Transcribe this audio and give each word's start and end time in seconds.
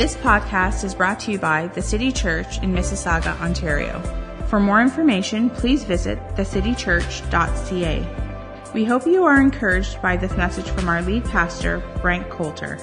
This 0.00 0.16
podcast 0.16 0.82
is 0.82 0.94
brought 0.94 1.20
to 1.20 1.30
you 1.30 1.38
by 1.38 1.66
the 1.66 1.82
City 1.82 2.10
Church 2.10 2.56
in 2.62 2.72
Mississauga, 2.72 3.38
Ontario. 3.38 4.00
For 4.46 4.58
more 4.58 4.80
information, 4.80 5.50
please 5.50 5.84
visit 5.84 6.18
thecitychurch.ca. 6.36 8.06
We 8.72 8.84
hope 8.86 9.06
you 9.06 9.24
are 9.24 9.38
encouraged 9.38 10.00
by 10.00 10.16
this 10.16 10.34
message 10.38 10.70
from 10.70 10.88
our 10.88 11.02
lead 11.02 11.26
pastor, 11.26 11.82
Frank 12.00 12.30
Coulter. 12.30 12.78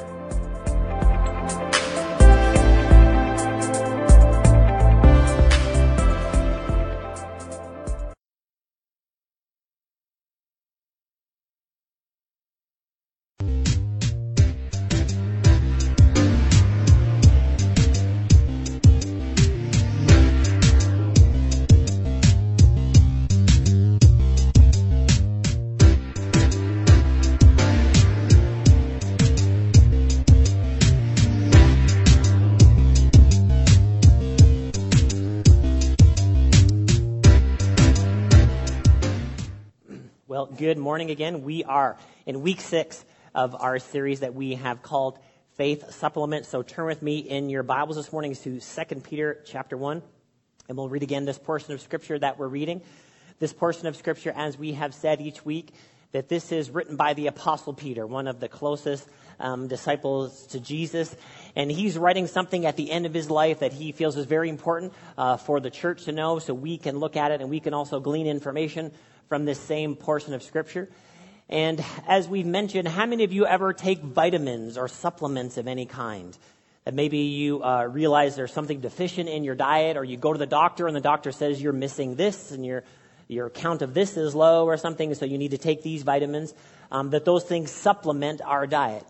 Good 40.67 40.77
morning 40.77 41.11
again. 41.11 41.43
We 41.43 41.63
are 41.63 41.95
in 42.25 42.41
week 42.41 42.59
six 42.59 43.05
of 43.33 43.55
our 43.55 43.79
series 43.79 44.19
that 44.19 44.35
we 44.35 44.55
have 44.55 44.81
called 44.81 45.17
Faith 45.55 45.93
Supplement. 45.93 46.45
So 46.45 46.61
turn 46.61 46.87
with 46.87 47.01
me 47.01 47.19
in 47.19 47.49
your 47.49 47.63
Bibles 47.63 47.95
this 47.95 48.11
morning 48.11 48.35
to 48.35 48.59
2 48.59 48.95
Peter 48.95 49.41
chapter 49.45 49.77
1, 49.77 50.01
and 50.67 50.77
we'll 50.77 50.89
read 50.89 51.03
again 51.03 51.23
this 51.23 51.37
portion 51.37 51.71
of 51.71 51.79
Scripture 51.79 52.19
that 52.19 52.37
we're 52.37 52.49
reading. 52.49 52.81
This 53.39 53.53
portion 53.53 53.87
of 53.87 53.95
Scripture, 53.95 54.33
as 54.35 54.57
we 54.57 54.73
have 54.73 54.93
said 54.93 55.21
each 55.21 55.45
week, 55.45 55.73
that 56.11 56.27
this 56.27 56.51
is 56.51 56.69
written 56.69 56.97
by 56.97 57.13
the 57.13 57.27
Apostle 57.27 57.71
Peter, 57.71 58.05
one 58.05 58.27
of 58.27 58.41
the 58.41 58.49
closest 58.49 59.07
um, 59.39 59.69
disciples 59.69 60.47
to 60.47 60.59
Jesus. 60.59 61.15
And 61.55 61.71
he's 61.71 61.97
writing 61.97 62.27
something 62.27 62.65
at 62.65 62.75
the 62.75 62.91
end 62.91 63.05
of 63.05 63.13
his 63.13 63.29
life 63.29 63.59
that 63.59 63.71
he 63.71 63.93
feels 63.93 64.17
is 64.17 64.25
very 64.25 64.49
important 64.49 64.93
uh, 65.17 65.37
for 65.37 65.61
the 65.61 65.69
church 65.69 66.03
to 66.05 66.11
know 66.11 66.39
so 66.39 66.53
we 66.53 66.77
can 66.77 66.97
look 66.97 67.15
at 67.15 67.31
it 67.31 67.39
and 67.39 67.49
we 67.49 67.61
can 67.61 67.73
also 67.73 68.01
glean 68.01 68.27
information 68.27 68.91
from 69.27 69.45
this 69.45 69.59
same 69.59 69.95
portion 69.95 70.33
of 70.33 70.43
Scripture. 70.43 70.89
And 71.49 71.83
as 72.07 72.27
we've 72.27 72.45
mentioned, 72.45 72.87
how 72.87 73.05
many 73.05 73.23
of 73.23 73.31
you 73.31 73.45
ever 73.45 73.73
take 73.73 74.01
vitamins 74.01 74.77
or 74.77 74.87
supplements 74.87 75.57
of 75.57 75.67
any 75.67 75.85
kind? 75.85 76.37
That 76.83 76.93
maybe 76.93 77.19
you 77.19 77.63
uh, 77.63 77.83
realize 77.85 78.35
there's 78.35 78.53
something 78.53 78.81
deficient 78.81 79.29
in 79.29 79.43
your 79.43 79.55
diet, 79.55 79.97
or 79.97 80.03
you 80.03 80.17
go 80.17 80.33
to 80.33 80.39
the 80.39 80.45
doctor 80.45 80.87
and 80.87 80.95
the 80.95 81.01
doctor 81.01 81.31
says 81.31 81.61
you're 81.61 81.73
missing 81.73 82.15
this 82.15 82.51
and 82.51 82.65
your, 82.65 82.83
your 83.27 83.49
count 83.49 83.81
of 83.81 83.93
this 83.93 84.17
is 84.17 84.35
low 84.35 84.65
or 84.65 84.77
something, 84.77 85.13
so 85.13 85.25
you 85.25 85.37
need 85.37 85.51
to 85.51 85.57
take 85.57 85.83
these 85.83 86.03
vitamins, 86.03 86.53
um, 86.91 87.09
that 87.11 87.25
those 87.25 87.43
things 87.43 87.71
supplement 87.71 88.41
our 88.41 88.67
diet. 88.67 89.05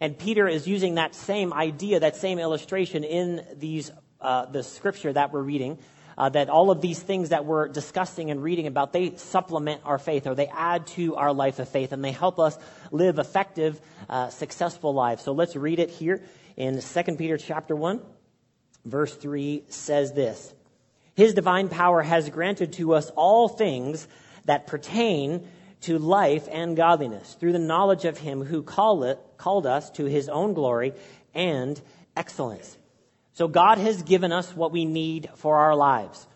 And 0.00 0.18
Peter 0.18 0.48
is 0.48 0.66
using 0.66 0.96
that 0.96 1.14
same 1.14 1.52
idea, 1.52 2.00
that 2.00 2.16
same 2.16 2.40
illustration 2.40 3.04
in 3.04 3.44
these, 3.54 3.92
uh, 4.20 4.46
the 4.46 4.64
scripture 4.64 5.12
that 5.12 5.32
we're 5.32 5.42
reading 5.42 5.78
uh, 6.16 6.28
that 6.28 6.48
all 6.48 6.70
of 6.70 6.80
these 6.80 7.00
things 7.00 7.30
that 7.30 7.44
we're 7.44 7.68
discussing 7.68 8.30
and 8.30 8.42
reading 8.42 8.66
about, 8.66 8.92
they 8.92 9.16
supplement 9.16 9.82
our 9.84 9.98
faith 9.98 10.26
or 10.26 10.34
they 10.34 10.48
add 10.48 10.86
to 10.88 11.16
our 11.16 11.32
life 11.32 11.58
of 11.58 11.68
faith 11.68 11.92
and 11.92 12.04
they 12.04 12.12
help 12.12 12.38
us 12.38 12.58
live 12.90 13.18
effective, 13.18 13.80
uh, 14.08 14.28
successful 14.30 14.94
lives. 14.94 15.22
So 15.22 15.32
let's 15.32 15.56
read 15.56 15.78
it 15.78 15.90
here 15.90 16.22
in 16.56 16.80
2 16.80 17.02
Peter 17.16 17.36
chapter 17.36 17.74
1, 17.74 18.00
verse 18.84 19.14
3 19.14 19.64
says 19.68 20.12
this. 20.12 20.54
His 21.14 21.34
divine 21.34 21.68
power 21.68 22.02
has 22.02 22.30
granted 22.30 22.74
to 22.74 22.94
us 22.94 23.10
all 23.16 23.48
things 23.48 24.06
that 24.44 24.66
pertain 24.66 25.46
to 25.82 25.98
life 25.98 26.48
and 26.50 26.76
godliness 26.76 27.36
through 27.38 27.52
the 27.52 27.58
knowledge 27.58 28.04
of 28.04 28.18
him 28.18 28.42
who 28.44 28.62
it, 29.04 29.18
called 29.36 29.66
us 29.66 29.90
to 29.90 30.04
his 30.04 30.28
own 30.28 30.54
glory 30.54 30.92
and 31.34 31.80
excellence. 32.16 32.76
So 33.34 33.48
God 33.48 33.78
has 33.78 34.02
given 34.02 34.30
us 34.30 34.54
what 34.54 34.72
we 34.72 34.84
need 34.84 35.30
for 35.36 35.56
our 35.56 35.74
lives. 35.74 36.26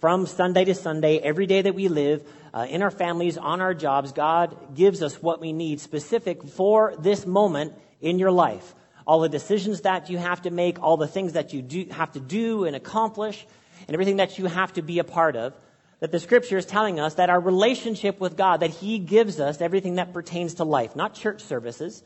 From 0.00 0.26
Sunday 0.26 0.64
to 0.66 0.74
Sunday, 0.74 1.18
every 1.18 1.46
day 1.46 1.62
that 1.62 1.74
we 1.74 1.88
live, 1.88 2.26
uh, 2.52 2.66
in 2.68 2.82
our 2.82 2.90
families, 2.90 3.38
on 3.38 3.62
our 3.62 3.72
jobs, 3.72 4.12
God 4.12 4.74
gives 4.74 5.02
us 5.02 5.22
what 5.22 5.40
we 5.40 5.52
need 5.52 5.80
specific 5.80 6.44
for 6.44 6.94
this 6.98 7.24
moment 7.24 7.72
in 8.00 8.18
your 8.18 8.30
life. 8.30 8.74
All 9.06 9.20
the 9.20 9.28
decisions 9.28 9.82
that 9.82 10.10
you 10.10 10.18
have 10.18 10.42
to 10.42 10.50
make, 10.50 10.82
all 10.82 10.98
the 10.98 11.06
things 11.06 11.32
that 11.32 11.54
you 11.54 11.62
do, 11.62 11.86
have 11.90 12.12
to 12.12 12.20
do 12.20 12.64
and 12.64 12.76
accomplish, 12.76 13.46
and 13.88 13.94
everything 13.94 14.16
that 14.16 14.38
you 14.38 14.46
have 14.46 14.74
to 14.74 14.82
be 14.82 14.98
a 14.98 15.04
part 15.04 15.36
of. 15.36 15.54
That 16.00 16.12
the 16.12 16.20
scripture 16.20 16.58
is 16.58 16.66
telling 16.66 17.00
us 17.00 17.14
that 17.14 17.30
our 17.30 17.40
relationship 17.40 18.20
with 18.20 18.36
God, 18.36 18.60
that 18.60 18.70
He 18.70 18.98
gives 18.98 19.40
us 19.40 19.60
everything 19.60 19.94
that 19.94 20.12
pertains 20.12 20.54
to 20.54 20.64
life, 20.64 20.94
not 20.94 21.14
church 21.14 21.42
services, 21.42 22.02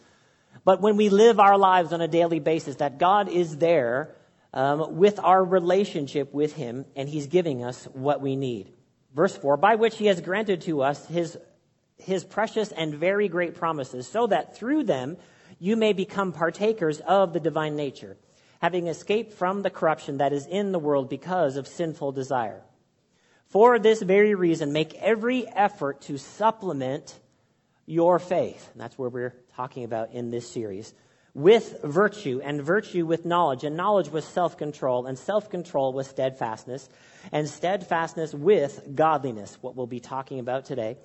but 0.64 0.80
when 0.80 0.96
we 0.96 1.08
live 1.08 1.40
our 1.40 1.58
lives 1.58 1.92
on 1.92 2.00
a 2.00 2.08
daily 2.08 2.38
basis, 2.38 2.76
that 2.76 2.98
God 2.98 3.28
is 3.28 3.56
there 3.56 4.14
um, 4.56 4.96
with 4.96 5.20
our 5.20 5.44
relationship 5.44 6.32
with 6.32 6.54
Him, 6.54 6.86
and 6.96 7.08
He's 7.08 7.26
giving 7.26 7.62
us 7.62 7.84
what 7.92 8.22
we 8.22 8.36
need. 8.36 8.72
Verse 9.14 9.36
4 9.36 9.58
By 9.58 9.74
which 9.76 9.98
He 9.98 10.06
has 10.06 10.20
granted 10.20 10.62
to 10.62 10.82
us 10.82 11.06
His, 11.06 11.38
his 11.98 12.24
precious 12.24 12.72
and 12.72 12.94
very 12.94 13.28
great 13.28 13.54
promises, 13.54 14.08
so 14.08 14.26
that 14.26 14.56
through 14.56 14.84
them 14.84 15.18
you 15.58 15.76
may 15.76 15.92
become 15.92 16.32
partakers 16.32 17.00
of 17.00 17.34
the 17.34 17.40
divine 17.40 17.76
nature, 17.76 18.16
having 18.62 18.86
escaped 18.86 19.34
from 19.34 19.60
the 19.60 19.70
corruption 19.70 20.18
that 20.18 20.32
is 20.32 20.46
in 20.46 20.72
the 20.72 20.78
world 20.78 21.10
because 21.10 21.56
of 21.56 21.68
sinful 21.68 22.12
desire. 22.12 22.62
For 23.48 23.78
this 23.78 24.00
very 24.00 24.34
reason, 24.34 24.72
make 24.72 24.94
every 24.94 25.46
effort 25.46 26.00
to 26.02 26.16
supplement 26.16 27.14
your 27.84 28.18
faith. 28.18 28.70
And 28.72 28.80
that's 28.80 28.98
where 28.98 29.10
we're 29.10 29.34
talking 29.54 29.84
about 29.84 30.12
in 30.12 30.30
this 30.30 30.50
series 30.50 30.94
with 31.36 31.82
virtue, 31.82 32.40
and 32.42 32.62
virtue 32.62 33.04
with 33.04 33.26
knowledge, 33.26 33.62
and 33.62 33.76
knowledge 33.76 34.08
with 34.08 34.24
self 34.24 34.56
control, 34.56 35.04
and 35.04 35.18
self 35.18 35.50
control 35.50 35.92
with 35.92 36.06
steadfastness, 36.06 36.88
and 37.30 37.46
steadfastness 37.46 38.32
with 38.32 38.80
godliness, 38.94 39.58
what 39.60 39.76
we'll 39.76 39.86
be 39.86 40.00
talking 40.00 40.40
about 40.40 40.64
today, 40.64 40.96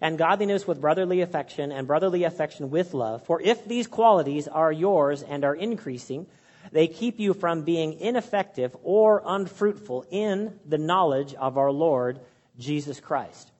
and 0.00 0.18
godliness 0.18 0.68
with 0.68 0.80
brotherly 0.80 1.20
affection, 1.20 1.72
and 1.72 1.88
brotherly 1.88 2.22
affection 2.22 2.70
with 2.70 2.94
love. 2.94 3.26
For 3.26 3.42
if 3.42 3.64
these 3.66 3.88
qualities 3.88 4.46
are 4.46 4.70
yours 4.70 5.24
and 5.24 5.44
are 5.44 5.56
increasing, 5.56 6.28
they 6.70 6.86
keep 6.86 7.18
you 7.18 7.34
from 7.34 7.62
being 7.64 7.94
ineffective 7.94 8.76
or 8.84 9.20
unfruitful 9.26 10.06
in 10.12 10.60
the 10.64 10.78
knowledge 10.78 11.34
of 11.34 11.58
our 11.58 11.72
Lord 11.72 12.20
Jesus 12.56 13.00
Christ. 13.00 13.50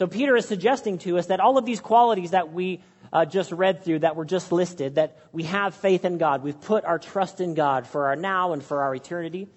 So 0.00 0.08
Peter 0.08 0.34
is 0.34 0.48
suggesting 0.48 0.98
to 0.98 1.16
us 1.16 1.26
that 1.26 1.38
all 1.38 1.58
of 1.58 1.64
these 1.64 1.78
qualities 1.78 2.32
that 2.32 2.52
we 2.52 2.82
uh, 3.14 3.24
just 3.24 3.52
read 3.52 3.84
through, 3.84 4.00
that 4.00 4.16
were 4.16 4.24
just 4.24 4.50
listed, 4.50 4.96
that 4.96 5.16
we 5.32 5.44
have 5.44 5.74
faith 5.76 6.04
in 6.04 6.18
God. 6.18 6.42
We've 6.42 6.60
put 6.60 6.84
our 6.84 6.98
trust 6.98 7.40
in 7.40 7.54
God 7.54 7.86
for 7.86 8.08
our 8.08 8.16
now 8.16 8.52
and 8.52 8.62
for 8.62 8.82
our 8.82 8.94
eternity. 8.94 9.48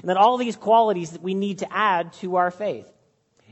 And 0.00 0.10
that 0.10 0.16
all 0.16 0.36
these 0.36 0.56
qualities 0.56 1.12
that 1.12 1.22
we 1.22 1.34
need 1.34 1.60
to 1.60 1.72
add 1.72 2.12
to 2.14 2.36
our 2.36 2.50
faith. 2.50 2.90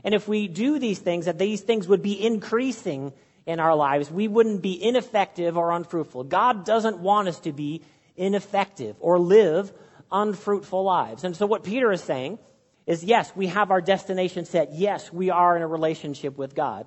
And 0.03 0.13
if 0.13 0.27
we 0.27 0.49
do 0.49 0.79
these 0.79 0.99
things, 0.99 1.25
that 1.25 1.39
these 1.39 1.61
things 1.61 1.87
would 1.87 2.01
be 2.03 2.21
increasing 2.21 3.13
in 3.45 3.61
our 3.61 3.73
lives, 3.73 4.11
we 4.11 4.27
wouldn't 4.27 4.61
be 4.61 4.83
ineffective 4.83 5.57
or 5.57 5.71
unfruitful. 5.71 6.25
God 6.25 6.65
doesn't 6.65 6.99
want 6.99 7.29
us 7.29 7.39
to 7.41 7.53
be 7.53 7.81
ineffective 8.17 8.97
or 8.99 9.17
live 9.17 9.71
unfruitful 10.11 10.83
lives. 10.83 11.23
And 11.23 11.37
so 11.37 11.45
what 11.45 11.63
Peter 11.63 11.89
is 11.93 12.03
saying 12.03 12.37
is 12.85 13.01
yes, 13.01 13.31
we 13.33 13.47
have 13.47 13.71
our 13.71 13.79
destination 13.79 14.43
set. 14.43 14.73
Yes, 14.73 15.11
we 15.11 15.29
are 15.29 15.55
in 15.55 15.61
a 15.61 15.67
relationship 15.67 16.37
with 16.37 16.53
God. 16.53 16.85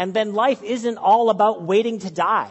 And 0.00 0.14
then 0.14 0.32
life 0.32 0.62
isn't 0.62 0.96
all 0.96 1.28
about 1.28 1.62
waiting 1.62 1.98
to 1.98 2.10
die. 2.10 2.50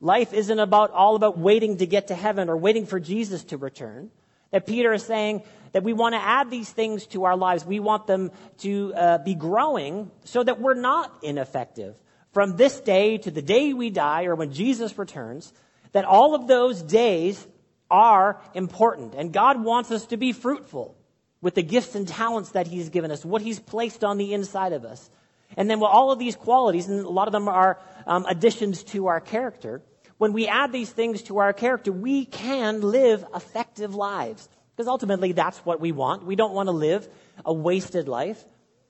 Life 0.00 0.32
isn't 0.32 0.58
about 0.58 0.90
all 0.90 1.14
about 1.14 1.38
waiting 1.38 1.76
to 1.76 1.86
get 1.86 2.08
to 2.08 2.14
heaven 2.16 2.48
or 2.48 2.56
waiting 2.56 2.86
for 2.86 2.98
Jesus 2.98 3.44
to 3.44 3.56
return. 3.56 4.10
That 4.50 4.66
Peter 4.66 4.92
is 4.92 5.04
saying 5.04 5.44
that 5.70 5.84
we 5.84 5.92
want 5.92 6.16
to 6.16 6.20
add 6.20 6.50
these 6.50 6.68
things 6.68 7.06
to 7.14 7.22
our 7.22 7.36
lives. 7.36 7.64
We 7.64 7.78
want 7.78 8.08
them 8.08 8.32
to 8.58 8.92
uh, 8.96 9.18
be 9.18 9.36
growing 9.36 10.10
so 10.24 10.42
that 10.42 10.60
we're 10.60 10.74
not 10.74 11.16
ineffective. 11.22 11.94
From 12.32 12.56
this 12.56 12.80
day 12.80 13.16
to 13.18 13.30
the 13.30 13.42
day 13.42 13.72
we 13.74 13.88
die 13.90 14.24
or 14.24 14.34
when 14.34 14.52
Jesus 14.52 14.98
returns, 14.98 15.52
that 15.92 16.04
all 16.04 16.34
of 16.34 16.48
those 16.48 16.82
days 16.82 17.46
are 17.92 18.40
important. 18.54 19.14
And 19.14 19.32
God 19.32 19.62
wants 19.62 19.92
us 19.92 20.06
to 20.06 20.16
be 20.16 20.32
fruitful 20.32 20.96
with 21.40 21.54
the 21.54 21.62
gifts 21.62 21.94
and 21.94 22.08
talents 22.08 22.50
that 22.50 22.66
He's 22.66 22.88
given 22.88 23.12
us, 23.12 23.24
what 23.24 23.40
He's 23.40 23.60
placed 23.60 24.02
on 24.02 24.18
the 24.18 24.34
inside 24.34 24.72
of 24.72 24.84
us. 24.84 25.08
And 25.56 25.68
then 25.68 25.80
with 25.80 25.90
all 25.90 26.12
of 26.12 26.18
these 26.18 26.36
qualities, 26.36 26.88
and 26.88 27.04
a 27.04 27.08
lot 27.08 27.28
of 27.28 27.32
them 27.32 27.48
are 27.48 27.78
um, 28.06 28.24
additions 28.26 28.82
to 28.84 29.06
our 29.06 29.20
character, 29.20 29.82
when 30.18 30.32
we 30.32 30.46
add 30.46 30.72
these 30.72 30.90
things 30.90 31.22
to 31.22 31.38
our 31.38 31.52
character, 31.52 31.90
we 31.90 32.24
can 32.24 32.80
live 32.80 33.24
effective 33.34 33.94
lives. 33.94 34.48
Because 34.76 34.88
ultimately, 34.88 35.32
that's 35.32 35.58
what 35.60 35.80
we 35.80 35.92
want. 35.92 36.24
We 36.24 36.36
don't 36.36 36.54
want 36.54 36.68
to 36.68 36.72
live 36.72 37.08
a 37.44 37.52
wasted 37.52 38.08
life. 38.08 38.42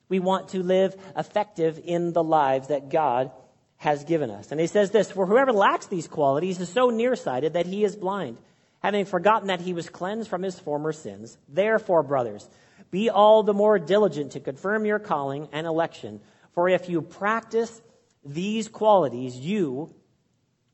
We 0.09 0.21
want 0.21 0.51
to 0.51 0.63
live 0.63 0.95
effective 1.17 1.81
in 1.85 2.13
the 2.13 2.23
lives 2.23 2.69
that 2.69 2.91
God 2.91 3.31
has 3.79 4.05
given 4.05 4.31
us. 4.31 4.53
And 4.53 4.61
he 4.61 4.67
says 4.67 4.91
this 4.91 5.11
For 5.11 5.27
whoever 5.27 5.53
lacks 5.53 5.87
these 5.87 6.07
qualities 6.07 6.61
is 6.61 6.69
so 6.69 6.91
nearsighted 6.91 7.55
that 7.55 7.67
he 7.67 7.83
is 7.83 7.97
blind, 7.97 8.37
having 8.81 9.07
forgotten 9.07 9.49
that 9.49 9.61
he 9.61 9.73
was 9.73 9.89
cleansed 9.89 10.29
from 10.29 10.43
his 10.43 10.59
former 10.59 10.93
sins. 10.93 11.37
Therefore, 11.49 12.03
brothers, 12.03 12.49
be 12.91 13.11
all 13.11 13.43
the 13.43 13.55
more 13.55 13.79
diligent 13.79 14.33
to 14.33 14.41
confirm 14.41 14.85
your 14.85 14.99
calling 14.99 15.49
and 15.51 15.67
election. 15.67 16.21
For 16.55 16.69
if 16.69 16.89
you 16.89 17.03
practice 17.03 17.81
these 18.25 18.69
qualities, 18.69 19.37
you 19.37 19.95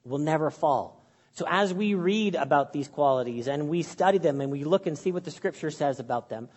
will 0.05 0.19
never 0.19 0.51
fall. 0.51 0.99
So 1.33 1.47
as 1.49 1.73
we 1.73 1.95
read 1.95 2.35
about 2.35 2.73
these 2.73 2.89
qualities 2.89 3.47
and 3.47 3.69
we 3.69 3.83
study 3.83 4.19
them 4.19 4.41
and 4.41 4.51
we 4.51 4.65
look 4.65 4.87
and 4.87 4.99
see 4.99 5.13
what 5.13 5.25
the 5.25 5.31
scripture 5.31 5.71
says 5.71 6.01
about 6.01 6.29
them, 6.29 6.49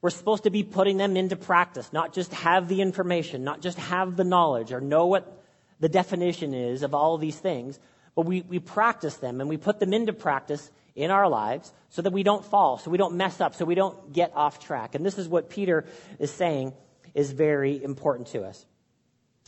we're 0.00 0.10
supposed 0.10 0.44
to 0.44 0.50
be 0.50 0.62
putting 0.62 0.96
them 0.96 1.16
into 1.16 1.36
practice, 1.36 1.92
not 1.92 2.12
just 2.12 2.32
have 2.32 2.66
the 2.66 2.80
information, 2.80 3.44
not 3.44 3.60
just 3.60 3.78
have 3.78 4.16
the 4.16 4.24
knowledge 4.24 4.72
or 4.72 4.80
know 4.80 5.06
what 5.06 5.40
the 5.80 5.88
definition 5.88 6.54
is 6.54 6.82
of 6.82 6.94
all 6.94 7.18
these 7.18 7.38
things, 7.38 7.78
but 8.16 8.26
we, 8.26 8.40
we 8.42 8.58
practice 8.58 9.16
them 9.16 9.40
and 9.40 9.48
we 9.48 9.56
put 9.56 9.78
them 9.80 9.92
into 9.92 10.12
practice 10.12 10.70
in 10.96 11.10
our 11.10 11.28
lives 11.28 11.72
so 11.90 12.02
that 12.02 12.12
we 12.12 12.22
don't 12.22 12.44
fall, 12.44 12.78
so 12.78 12.90
we 12.90 12.98
don't 12.98 13.14
mess 13.14 13.40
up, 13.40 13.54
so 13.54 13.64
we 13.64 13.74
don't 13.74 14.12
get 14.12 14.32
off 14.34 14.58
track. 14.64 14.94
And 14.94 15.04
this 15.04 15.18
is 15.18 15.28
what 15.28 15.50
Peter 15.50 15.84
is 16.18 16.30
saying 16.30 16.72
is 17.14 17.32
very 17.32 17.82
important 17.82 18.28
to 18.28 18.42
us. 18.42 18.66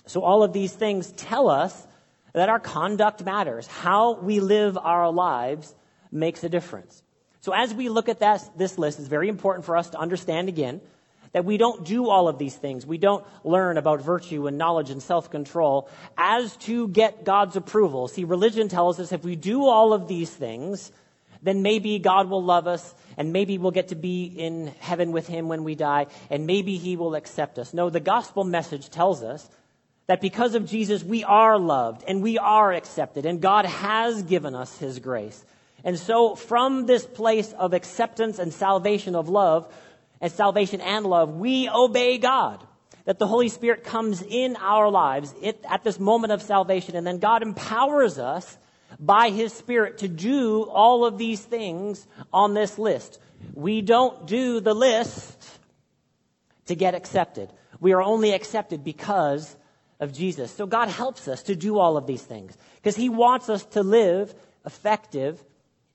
So 0.06 0.22
all 0.22 0.42
of 0.42 0.52
these 0.52 0.72
things 0.72 1.12
tell 1.12 1.48
us 1.48 1.86
that 2.34 2.48
our 2.48 2.60
conduct 2.60 3.24
matters. 3.24 3.66
How 3.66 4.14
we 4.20 4.40
live 4.40 4.76
our 4.76 5.10
lives 5.10 5.74
makes 6.10 6.44
a 6.44 6.48
difference. 6.48 7.02
So 7.40 7.52
as 7.52 7.72
we 7.72 7.88
look 7.88 8.08
at 8.08 8.20
that, 8.20 8.48
this 8.56 8.78
list, 8.78 8.98
it's 8.98 9.08
very 9.08 9.28
important 9.28 9.64
for 9.64 9.76
us 9.76 9.90
to 9.90 9.98
understand 9.98 10.48
again 10.48 10.80
that 11.32 11.44
we 11.44 11.56
don't 11.56 11.84
do 11.84 12.08
all 12.08 12.28
of 12.28 12.38
these 12.38 12.54
things. 12.54 12.86
We 12.86 12.96
don't 12.96 13.26
learn 13.42 13.76
about 13.76 14.00
virtue 14.00 14.46
and 14.46 14.56
knowledge 14.56 14.90
and 14.90 15.02
self-control 15.02 15.88
as 16.16 16.56
to 16.58 16.88
get 16.88 17.24
God's 17.24 17.56
approval. 17.56 18.06
See, 18.08 18.24
religion 18.24 18.68
tells 18.68 19.00
us 19.00 19.10
if 19.12 19.24
we 19.24 19.36
do 19.36 19.64
all 19.64 19.92
of 19.92 20.06
these 20.06 20.30
things, 20.30 20.92
then 21.44 21.60
maybe 21.62 21.98
God 21.98 22.28
will 22.30 22.42
love 22.42 22.66
us 22.66 22.94
and 23.18 23.32
maybe 23.32 23.58
we'll 23.58 23.70
get 23.70 23.88
to 23.88 23.94
be 23.94 24.24
in 24.24 24.68
heaven 24.80 25.12
with 25.12 25.28
him 25.28 25.46
when 25.46 25.62
we 25.62 25.74
die 25.74 26.06
and 26.30 26.46
maybe 26.46 26.78
he 26.78 26.96
will 26.96 27.14
accept 27.14 27.58
us. 27.58 27.74
No, 27.74 27.90
the 27.90 28.00
gospel 28.00 28.44
message 28.44 28.88
tells 28.88 29.22
us 29.22 29.48
that 30.06 30.22
because 30.22 30.54
of 30.54 30.66
Jesus, 30.66 31.04
we 31.04 31.22
are 31.22 31.58
loved 31.58 32.02
and 32.08 32.22
we 32.22 32.38
are 32.38 32.72
accepted 32.72 33.26
and 33.26 33.42
God 33.42 33.66
has 33.66 34.22
given 34.22 34.54
us 34.54 34.76
his 34.78 34.98
grace. 34.98 35.44
And 35.84 35.98
so 35.98 36.34
from 36.34 36.86
this 36.86 37.04
place 37.04 37.52
of 37.52 37.74
acceptance 37.74 38.38
and 38.38 38.52
salvation 38.52 39.14
of 39.14 39.28
love 39.28 39.70
and 40.22 40.32
salvation 40.32 40.80
and 40.80 41.04
love, 41.04 41.34
we 41.34 41.68
obey 41.68 42.16
God. 42.18 42.66
That 43.04 43.18
the 43.18 43.26
Holy 43.26 43.50
Spirit 43.50 43.84
comes 43.84 44.22
in 44.22 44.56
our 44.56 44.90
lives 44.90 45.34
at 45.68 45.84
this 45.84 46.00
moment 46.00 46.32
of 46.32 46.40
salvation 46.40 46.96
and 46.96 47.06
then 47.06 47.18
God 47.18 47.42
empowers 47.42 48.18
us 48.18 48.56
by 48.98 49.30
His 49.30 49.52
Spirit 49.52 49.98
to 49.98 50.08
do 50.08 50.64
all 50.64 51.04
of 51.04 51.18
these 51.18 51.40
things 51.40 52.06
on 52.32 52.54
this 52.54 52.78
list. 52.78 53.18
We 53.54 53.82
don't 53.82 54.26
do 54.26 54.60
the 54.60 54.74
list 54.74 55.44
to 56.66 56.74
get 56.74 56.94
accepted. 56.94 57.50
We 57.80 57.92
are 57.92 58.02
only 58.02 58.32
accepted 58.32 58.84
because 58.84 59.54
of 60.00 60.12
Jesus. 60.12 60.50
So 60.50 60.66
God 60.66 60.88
helps 60.88 61.28
us 61.28 61.42
to 61.44 61.56
do 61.56 61.78
all 61.78 61.96
of 61.96 62.06
these 62.06 62.22
things 62.22 62.56
because 62.76 62.96
He 62.96 63.08
wants 63.08 63.48
us 63.48 63.64
to 63.66 63.82
live 63.82 64.34
effective 64.64 65.42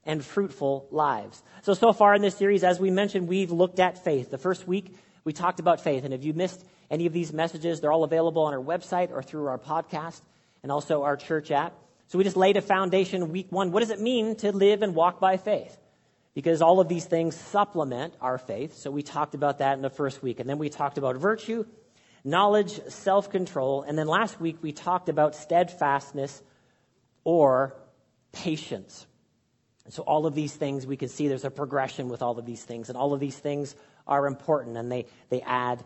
and 0.06 0.24
fruitful 0.24 0.88
lives. 0.92 1.42
So, 1.63 1.74
so 1.74 1.94
far 1.94 2.16
in 2.16 2.22
this 2.22 2.36
series, 2.36 2.63
as 2.63 2.80
we 2.80 2.90
mentioned, 2.90 3.28
we've 3.28 3.52
looked 3.52 3.80
at 3.80 4.04
faith. 4.04 4.31
The 4.31 4.38
first 4.38 4.68
week, 4.68 4.95
we 5.24 5.34
talked 5.34 5.60
about 5.60 5.81
faith. 5.81 6.06
And 6.06 6.13
if 6.13 6.24
you 6.24 6.34
missed 6.34 6.63
any 6.90 7.06
of 7.06 7.13
these 7.13 7.34
messages, 7.34 7.81
they're 7.81 7.92
all 7.92 8.04
available 8.04 8.44
on 8.44 8.54
our 8.54 8.63
website 8.63 9.12
or 9.12 9.22
through 9.22 9.48
our 9.48 9.60
podcast 9.60 10.22
and 10.63 10.72
also 10.72 11.04
our 11.04 11.18
church 11.18 11.52
app. 11.52 11.74
So 12.09 12.17
we 12.17 12.23
just 12.23 12.38
laid 12.38 12.57
a 12.57 12.61
foundation 12.61 13.29
week 13.31 13.51
one. 13.51 13.71
What 13.71 13.81
does 13.81 13.91
it 13.91 14.01
mean 14.01 14.35
to 14.38 14.51
live 14.51 14.81
and 14.81 14.95
walk 14.95 15.19
by 15.19 15.38
faith? 15.38 15.77
Because 16.33 16.59
all 16.59 16.79
of 16.79 16.88
these 16.88 17.06
things 17.06 17.35
supplement 17.35 18.15
our 18.19 18.39
faith. 18.39 18.77
So 18.77 18.89
we 18.89 19.03
talked 19.03 19.35
about 19.35 19.59
that 19.59 19.73
in 19.73 19.83
the 19.83 19.91
first 19.91 20.23
week. 20.23 20.39
And 20.39 20.50
then 20.50 20.57
we 20.57 20.69
talked 20.69 20.97
about 20.97 21.17
virtue, 21.17 21.65
knowledge, 22.23 22.81
self 22.88 23.29
control. 23.29 23.83
And 23.83 23.95
then 23.95 24.07
last 24.07 24.41
week 24.41 24.57
we 24.63 24.71
talked 24.71 25.07
about 25.07 25.35
steadfastness 25.35 26.41
or 27.23 27.75
patience. 28.31 29.06
So 29.89 30.01
all 30.01 30.25
of 30.25 30.33
these 30.33 30.56
things, 30.56 30.88
we 30.88 30.97
can 30.97 31.09
see 31.09 31.27
there's 31.27 31.45
a 31.45 31.51
progression 31.51 32.09
with 32.09 32.23
all 32.23 32.39
of 32.39 32.45
these 32.45 32.63
things. 32.63 32.89
And 32.89 32.97
all 32.97 33.13
of 33.13 33.19
these 33.19 33.38
things 33.38 33.75
are 34.07 34.25
important 34.25 34.77
and 34.77 34.91
they, 34.91 35.06
they 35.29 35.41
add 35.41 35.83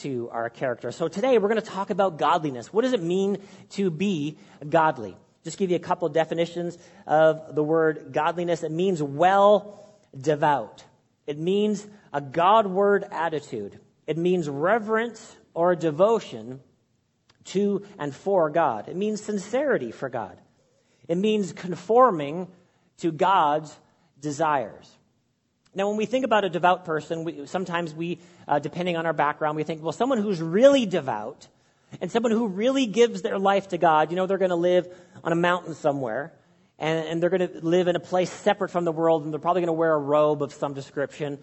to 0.00 0.30
our 0.32 0.48
character. 0.48 0.90
So 0.90 1.08
today 1.08 1.36
we're 1.36 1.48
going 1.50 1.60
to 1.60 1.66
talk 1.66 1.90
about 1.90 2.16
godliness. 2.16 2.72
What 2.72 2.82
does 2.82 2.94
it 2.94 3.02
mean 3.02 3.36
to 3.70 3.90
be 3.90 4.38
godly? 4.66 5.18
Just 5.46 5.58
give 5.58 5.70
you 5.70 5.76
a 5.76 5.78
couple 5.78 6.08
definitions 6.08 6.76
of 7.06 7.54
the 7.54 7.62
word 7.62 8.08
godliness. 8.10 8.64
It 8.64 8.72
means 8.72 9.00
well 9.00 9.88
devout. 10.20 10.82
It 11.24 11.38
means 11.38 11.86
a 12.12 12.20
Godward 12.20 13.04
attitude. 13.12 13.78
It 14.08 14.18
means 14.18 14.48
reverence 14.48 15.36
or 15.54 15.76
devotion 15.76 16.58
to 17.44 17.86
and 17.96 18.12
for 18.12 18.50
God. 18.50 18.88
It 18.88 18.96
means 18.96 19.22
sincerity 19.22 19.92
for 19.92 20.08
God. 20.08 20.36
It 21.06 21.16
means 21.16 21.52
conforming 21.52 22.48
to 22.98 23.12
God's 23.12 23.72
desires. 24.20 24.90
Now, 25.76 25.86
when 25.86 25.96
we 25.96 26.06
think 26.06 26.24
about 26.24 26.44
a 26.44 26.48
devout 26.48 26.84
person, 26.84 27.22
we, 27.22 27.46
sometimes 27.46 27.94
we, 27.94 28.18
uh, 28.48 28.58
depending 28.58 28.96
on 28.96 29.06
our 29.06 29.12
background, 29.12 29.56
we 29.56 29.62
think, 29.62 29.80
well, 29.80 29.92
someone 29.92 30.18
who's 30.18 30.42
really 30.42 30.86
devout 30.86 31.46
and 32.00 32.10
someone 32.10 32.32
who 32.32 32.48
really 32.48 32.86
gives 32.86 33.22
their 33.22 33.38
life 33.38 33.68
to 33.68 33.78
God, 33.78 34.10
you 34.10 34.16
know, 34.16 34.26
they're 34.26 34.38
going 34.38 34.50
to 34.50 34.56
live 34.56 34.88
on 35.24 35.32
a 35.32 35.36
mountain 35.36 35.74
somewhere, 35.74 36.32
and, 36.78 37.06
and 37.06 37.22
they're 37.22 37.30
going 37.30 37.48
to 37.48 37.60
live 37.66 37.88
in 37.88 37.96
a 37.96 38.00
place 38.00 38.30
separate 38.30 38.70
from 38.70 38.84
the 38.84 38.92
world, 38.92 39.24
and 39.24 39.32
they're 39.32 39.40
probably 39.40 39.62
going 39.62 39.68
to 39.68 39.72
wear 39.72 39.94
a 39.94 39.98
robe 39.98 40.42
of 40.42 40.52
some 40.52 40.74
description, 40.74 41.38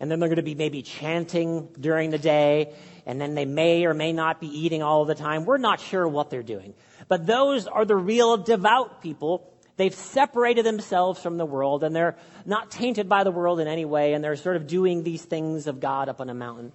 and 0.00 0.10
then 0.10 0.20
they're 0.20 0.28
going 0.28 0.36
to 0.36 0.42
be 0.42 0.54
maybe 0.54 0.82
chanting 0.82 1.68
during 1.78 2.10
the 2.10 2.18
day, 2.18 2.74
and 3.06 3.20
then 3.20 3.34
they 3.34 3.44
may 3.44 3.84
or 3.84 3.94
may 3.94 4.12
not 4.12 4.40
be 4.40 4.46
eating 4.46 4.82
all 4.82 5.04
the 5.04 5.14
time. 5.14 5.44
We're 5.44 5.58
not 5.58 5.80
sure 5.80 6.06
what 6.06 6.30
they're 6.30 6.42
doing. 6.42 6.74
But 7.08 7.26
those 7.26 7.66
are 7.66 7.84
the 7.84 7.96
real 7.96 8.36
devout 8.36 9.02
people. 9.02 9.50
They've 9.76 9.94
separated 9.94 10.64
themselves 10.64 11.20
from 11.20 11.36
the 11.36 11.46
world, 11.46 11.84
and 11.84 11.94
they're 11.94 12.16
not 12.44 12.70
tainted 12.70 13.08
by 13.08 13.24
the 13.24 13.30
world 13.30 13.60
in 13.60 13.68
any 13.68 13.84
way, 13.84 14.12
and 14.12 14.22
they're 14.22 14.36
sort 14.36 14.56
of 14.56 14.66
doing 14.66 15.02
these 15.02 15.22
things 15.22 15.66
of 15.66 15.80
God 15.80 16.08
up 16.08 16.20
on 16.20 16.28
a 16.28 16.34
mountain. 16.34 16.72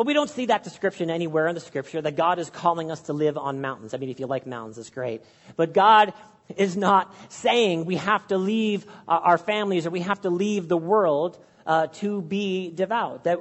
But 0.00 0.06
we 0.06 0.14
don't 0.14 0.30
see 0.30 0.46
that 0.46 0.64
description 0.64 1.10
anywhere 1.10 1.46
in 1.46 1.54
the 1.54 1.60
scripture 1.60 2.00
that 2.00 2.16
God 2.16 2.38
is 2.38 2.48
calling 2.48 2.90
us 2.90 3.02
to 3.02 3.12
live 3.12 3.36
on 3.36 3.60
mountains. 3.60 3.92
I 3.92 3.98
mean, 3.98 4.08
if 4.08 4.18
you 4.18 4.26
like 4.26 4.46
mountains, 4.46 4.78
it's 4.78 4.88
great. 4.88 5.20
But 5.56 5.74
God 5.74 6.14
is 6.56 6.74
not 6.74 7.14
saying 7.28 7.84
we 7.84 7.96
have 7.96 8.26
to 8.28 8.38
leave 8.38 8.86
uh, 9.06 9.20
our 9.22 9.36
families 9.36 9.86
or 9.86 9.90
we 9.90 10.00
have 10.00 10.22
to 10.22 10.30
leave 10.30 10.68
the 10.68 10.76
world 10.78 11.38
uh, 11.66 11.88
to 11.88 12.22
be 12.22 12.70
devout. 12.70 13.24
That 13.24 13.40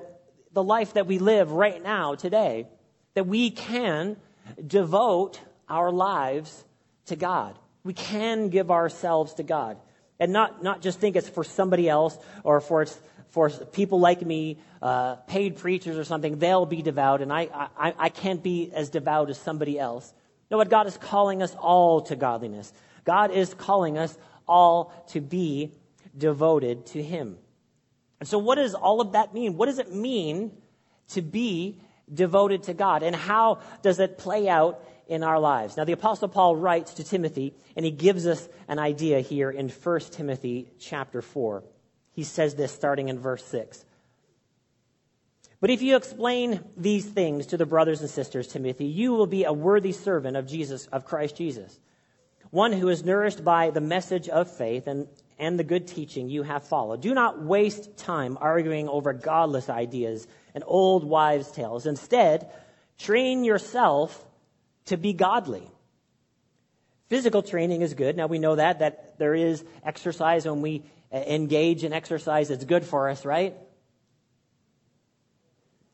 the 0.52 0.62
life 0.62 0.96
that 0.96 1.08
we 1.08 1.18
live 1.18 1.54
right 1.54 1.82
now, 1.82 2.16
today, 2.16 2.68
that 3.14 3.26
we 3.26 3.52
can 3.52 4.18
devote 4.68 5.40
our 5.70 5.94
lives 5.94 6.66
to 7.06 7.16
God. 7.16 7.58
We 7.86 7.94
can 7.94 8.50
give 8.50 8.70
ourselves 8.70 9.36
to 9.36 9.44
God. 9.44 9.78
And 10.20 10.34
not, 10.34 10.62
not 10.62 10.82
just 10.82 11.00
think 11.00 11.16
it's 11.16 11.30
for 11.30 11.46
somebody 11.46 11.88
else 11.88 12.18
or 12.44 12.60
for 12.60 12.82
it's 12.82 13.00
for 13.30 13.50
people 13.50 14.00
like 14.00 14.22
me, 14.22 14.58
uh, 14.82 15.16
paid 15.16 15.58
preachers 15.58 15.98
or 15.98 16.04
something, 16.04 16.40
they'll 16.40 16.66
be 16.66 16.82
devout, 16.82 17.22
and 17.22 17.32
I, 17.32 17.48
I, 17.78 17.94
I 17.98 18.10
can't 18.10 18.42
be 18.42 18.72
as 18.74 18.90
devout 18.90 19.30
as 19.30 19.38
somebody 19.38 19.80
else. 19.80 20.14
No, 20.50 20.58
what 20.58 20.70
God 20.70 20.88
is 20.88 20.98
calling 20.98 21.44
us 21.44 21.56
all 21.56 22.02
to 22.04 22.16
godliness. 22.16 22.74
God 23.06 23.32
is 23.32 23.54
calling 23.54 23.98
us 23.98 24.18
all 24.48 24.92
to 25.10 25.22
be 25.22 25.74
devoted 26.18 26.88
to 26.88 27.04
Him. 27.04 27.38
And 28.20 28.28
so, 28.28 28.40
what 28.40 28.56
does 28.56 28.74
all 28.74 29.00
of 29.00 29.12
that 29.12 29.34
mean? 29.34 29.56
What 29.56 29.68
does 29.68 29.80
it 29.80 29.94
mean 29.94 30.52
to 31.10 31.22
be 31.22 31.80
devoted 32.12 32.64
to 32.64 32.74
God? 32.74 33.04
And 33.04 33.16
how 33.16 33.60
does 33.84 34.00
it 34.00 34.18
play 34.18 34.50
out 34.50 34.84
in 35.08 35.24
our 35.24 35.40
lives? 35.40 35.78
Now, 35.78 35.84
the 35.84 35.94
Apostle 35.94 36.28
Paul 36.28 36.56
writes 36.56 36.96
to 36.96 37.04
Timothy, 37.04 37.54
and 37.76 37.86
he 37.86 37.92
gives 37.92 38.26
us 38.26 38.50
an 38.68 38.80
idea 38.80 39.20
here 39.20 39.52
in 39.52 39.70
1 39.70 40.00
Timothy 40.12 40.68
chapter 40.80 41.22
4 41.22 41.64
he 42.20 42.26
says 42.26 42.54
this 42.56 42.74
starting 42.74 43.08
in 43.08 43.18
verse 43.18 43.46
6. 43.46 43.86
But 45.62 45.70
if 45.70 45.82
you 45.82 45.96
explain 45.96 46.62
these 46.76 47.06
things 47.06 47.46
to 47.48 47.58
the 47.58 47.66
brothers 47.66 48.02
and 48.02 48.10
sisters, 48.10 48.50
Timothy, 48.50 48.88
you 48.88 49.14
will 49.14 49.26
be 49.26 49.46
a 49.46 49.54
worthy 49.54 49.94
servant 49.94 50.36
of 50.36 50.46
Jesus, 50.46 50.88
of 50.88 51.06
Christ 51.06 51.38
Jesus, 51.38 51.80
one 52.50 52.74
who 52.74 52.90
is 52.90 53.06
nourished 53.06 53.46
by 53.46 53.70
the 53.70 53.80
message 53.80 54.28
of 54.28 54.54
faith 54.54 54.88
and, 54.88 55.08
and 55.38 55.58
the 55.58 55.64
good 55.64 55.88
teaching 55.88 56.28
you 56.28 56.44
have 56.44 56.68
followed. 56.68 57.00
Do 57.00 57.14
not 57.14 57.42
waste 57.42 57.96
time 57.96 58.38
arguing 58.42 58.90
over 58.90 59.14
godless 59.14 59.70
ideas 59.70 60.28
and 60.54 60.66
old 60.68 61.06
wives' 61.06 61.50
tales. 61.52 61.86
Instead, 61.86 62.52
train 62.98 63.46
yourself 63.46 64.26
to 64.88 64.98
be 64.98 65.14
godly. 65.14 65.72
Physical 67.08 67.44
training 67.44 67.82
is 67.82 67.94
good. 67.94 68.18
Now 68.18 68.28
we 68.28 68.40
know 68.40 68.58
that, 68.58 68.80
that 68.80 69.18
there 69.20 69.34
is 69.34 69.64
exercise 69.86 70.46
when 70.46 70.62
we 70.62 70.84
engage 71.12 71.84
in 71.84 71.94
exercise. 71.94 72.50
It's 72.50 72.66
good 72.66 72.86
for 72.86 73.10
us, 73.10 73.26
right? 73.26 73.56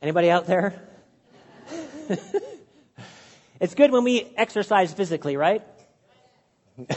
Anybody 0.01 0.29
out 0.29 0.45
there? 0.45 0.81
it's 3.59 3.73
good 3.75 3.91
when 3.91 4.03
we 4.03 4.27
exercise 4.37 4.93
physically, 4.93 5.37
right? 5.37 5.63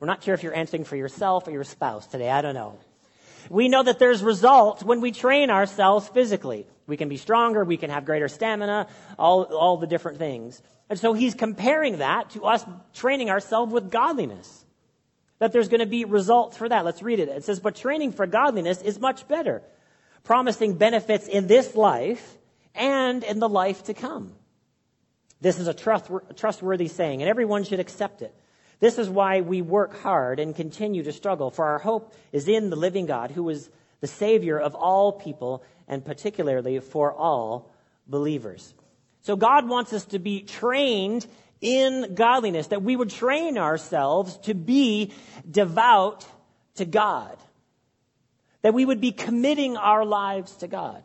We're 0.00 0.06
not 0.06 0.22
sure 0.22 0.34
if 0.34 0.42
you're 0.42 0.54
answering 0.54 0.84
for 0.84 0.96
yourself 0.96 1.48
or 1.48 1.50
your 1.50 1.64
spouse 1.64 2.06
today. 2.06 2.30
I 2.30 2.42
don't 2.42 2.54
know. 2.54 2.78
We 3.50 3.68
know 3.68 3.82
that 3.82 3.98
there's 3.98 4.22
results 4.22 4.82
when 4.82 5.00
we 5.00 5.12
train 5.12 5.50
ourselves 5.50 6.08
physically. 6.08 6.66
We 6.86 6.96
can 6.96 7.08
be 7.08 7.16
stronger, 7.16 7.64
we 7.64 7.76
can 7.76 7.90
have 7.90 8.04
greater 8.04 8.28
stamina, 8.28 8.88
all, 9.18 9.44
all 9.44 9.78
the 9.78 9.86
different 9.86 10.18
things. 10.18 10.62
And 10.90 10.98
so 10.98 11.14
he's 11.14 11.34
comparing 11.34 11.98
that 11.98 12.30
to 12.30 12.44
us 12.44 12.64
training 12.94 13.30
ourselves 13.30 13.72
with 13.72 13.90
godliness. 13.90 14.63
That 15.38 15.52
there's 15.52 15.68
going 15.68 15.80
to 15.80 15.86
be 15.86 16.04
results 16.04 16.56
for 16.56 16.68
that. 16.68 16.84
Let's 16.84 17.02
read 17.02 17.18
it. 17.18 17.28
It 17.28 17.44
says, 17.44 17.60
But 17.60 17.74
training 17.74 18.12
for 18.12 18.26
godliness 18.26 18.82
is 18.82 19.00
much 19.00 19.26
better, 19.28 19.62
promising 20.22 20.76
benefits 20.76 21.26
in 21.26 21.46
this 21.46 21.74
life 21.74 22.38
and 22.74 23.22
in 23.24 23.40
the 23.40 23.48
life 23.48 23.84
to 23.84 23.94
come. 23.94 24.32
This 25.40 25.58
is 25.58 25.68
a 25.68 25.74
trustworthy 25.74 26.88
saying, 26.88 27.20
and 27.20 27.28
everyone 27.28 27.64
should 27.64 27.80
accept 27.80 28.22
it. 28.22 28.34
This 28.80 28.98
is 28.98 29.08
why 29.08 29.40
we 29.40 29.62
work 29.62 30.00
hard 30.00 30.40
and 30.40 30.54
continue 30.54 31.02
to 31.02 31.12
struggle, 31.12 31.50
for 31.50 31.64
our 31.64 31.78
hope 31.78 32.14
is 32.32 32.48
in 32.48 32.70
the 32.70 32.76
living 32.76 33.06
God, 33.06 33.30
who 33.30 33.48
is 33.48 33.68
the 34.00 34.06
Savior 34.06 34.58
of 34.58 34.74
all 34.74 35.12
people, 35.12 35.62
and 35.86 36.04
particularly 36.04 36.78
for 36.80 37.12
all 37.12 37.70
believers. 38.06 38.74
So 39.22 39.36
God 39.36 39.68
wants 39.68 39.92
us 39.92 40.04
to 40.06 40.18
be 40.18 40.42
trained 40.42 41.26
in 41.60 42.14
godliness, 42.14 42.68
that 42.68 42.82
we 42.82 42.96
would 42.96 43.10
train 43.10 43.58
ourselves 43.58 44.36
to 44.38 44.54
be 44.54 45.12
devout 45.50 46.26
to 46.76 46.84
God, 46.84 47.36
that 48.62 48.74
we 48.74 48.84
would 48.84 49.00
be 49.00 49.12
committing 49.12 49.76
our 49.76 50.04
lives 50.04 50.56
to 50.56 50.68
God, 50.68 51.02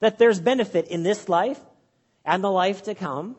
that 0.00 0.18
there's 0.18 0.40
benefit 0.40 0.88
in 0.88 1.02
this 1.02 1.28
life 1.28 1.60
and 2.24 2.42
the 2.42 2.50
life 2.50 2.84
to 2.84 2.94
come. 2.94 3.36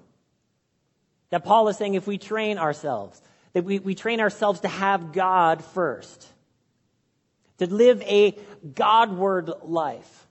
That 1.30 1.44
Paul 1.44 1.68
is 1.70 1.78
saying 1.78 1.96
if 1.96 2.08
we 2.08 2.18
train 2.18 2.58
ourselves, 2.58 3.22
that 3.54 3.64
we, 3.64 3.80
we 3.80 3.96
train 3.96 4.20
ourselves 4.20 4.62
to 4.62 4.68
have 4.68 5.14
God 5.14 5.64
first, 5.64 6.28
to 7.58 7.68
live 7.68 8.02
a 8.04 8.38
Godward 8.76 9.50
life. 9.64 10.28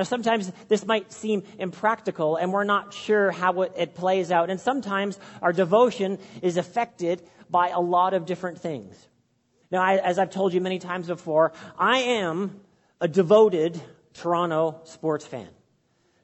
Now, 0.00 0.04
sometimes 0.04 0.50
this 0.68 0.86
might 0.86 1.12
seem 1.12 1.42
impractical 1.58 2.36
and 2.36 2.54
we're 2.54 2.64
not 2.64 2.94
sure 2.94 3.30
how 3.30 3.60
it, 3.60 3.72
it, 3.76 3.94
plays 3.94 4.32
out. 4.32 4.48
And 4.48 4.58
sometimes 4.58 5.18
our 5.42 5.52
devotion 5.52 6.18
is 6.40 6.56
affected 6.56 7.22
by 7.50 7.68
a 7.68 7.80
lot 7.80 8.14
of 8.14 8.24
different 8.24 8.62
things. 8.62 8.96
Now, 9.70 9.82
I, 9.82 9.96
as 9.98 10.18
I've 10.18 10.30
told 10.30 10.54
you 10.54 10.62
many 10.62 10.78
times 10.78 11.08
before, 11.08 11.52
I 11.78 11.98
am 11.98 12.62
a 12.98 13.08
devoted 13.08 13.78
Toronto 14.14 14.80
sports 14.84 15.26
fan. 15.26 15.50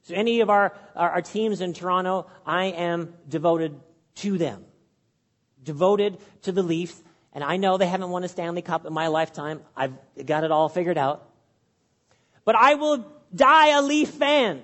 So, 0.01 0.15
any 0.15 0.39
of 0.39 0.49
our, 0.49 0.75
our, 0.95 1.11
our 1.11 1.21
teams 1.21 1.61
in 1.61 1.73
Toronto, 1.73 2.25
I 2.47 2.69
am 2.69 3.13
devoted 3.29 3.79
to 4.15 4.39
them. 4.39 4.65
Devoted 5.61 6.17
to 6.41 6.51
the 6.51 6.63
Leafs. 6.63 6.99
And 7.31 7.43
I 7.43 7.57
know 7.57 7.77
they 7.77 7.85
haven't 7.85 8.09
won 8.09 8.23
a 8.23 8.27
Stanley 8.27 8.63
Cup 8.63 8.87
in 8.87 8.93
my 8.93 9.05
lifetime. 9.05 9.61
I've 9.75 9.93
got 10.25 10.43
it 10.43 10.51
all 10.51 10.67
figured 10.67 10.97
out. 10.97 11.29
But 12.43 12.55
I 12.55 12.73
will 12.73 13.05
die 13.33 13.77
a 13.77 13.81
Leaf 13.81 14.09
fan. 14.09 14.61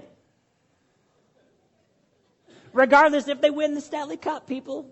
Regardless 2.74 3.28
if 3.28 3.40
they 3.40 3.52
win 3.52 3.76
the 3.76 3.82
Stanley 3.82 4.18
Cup, 4.18 4.48
people. 4.48 4.92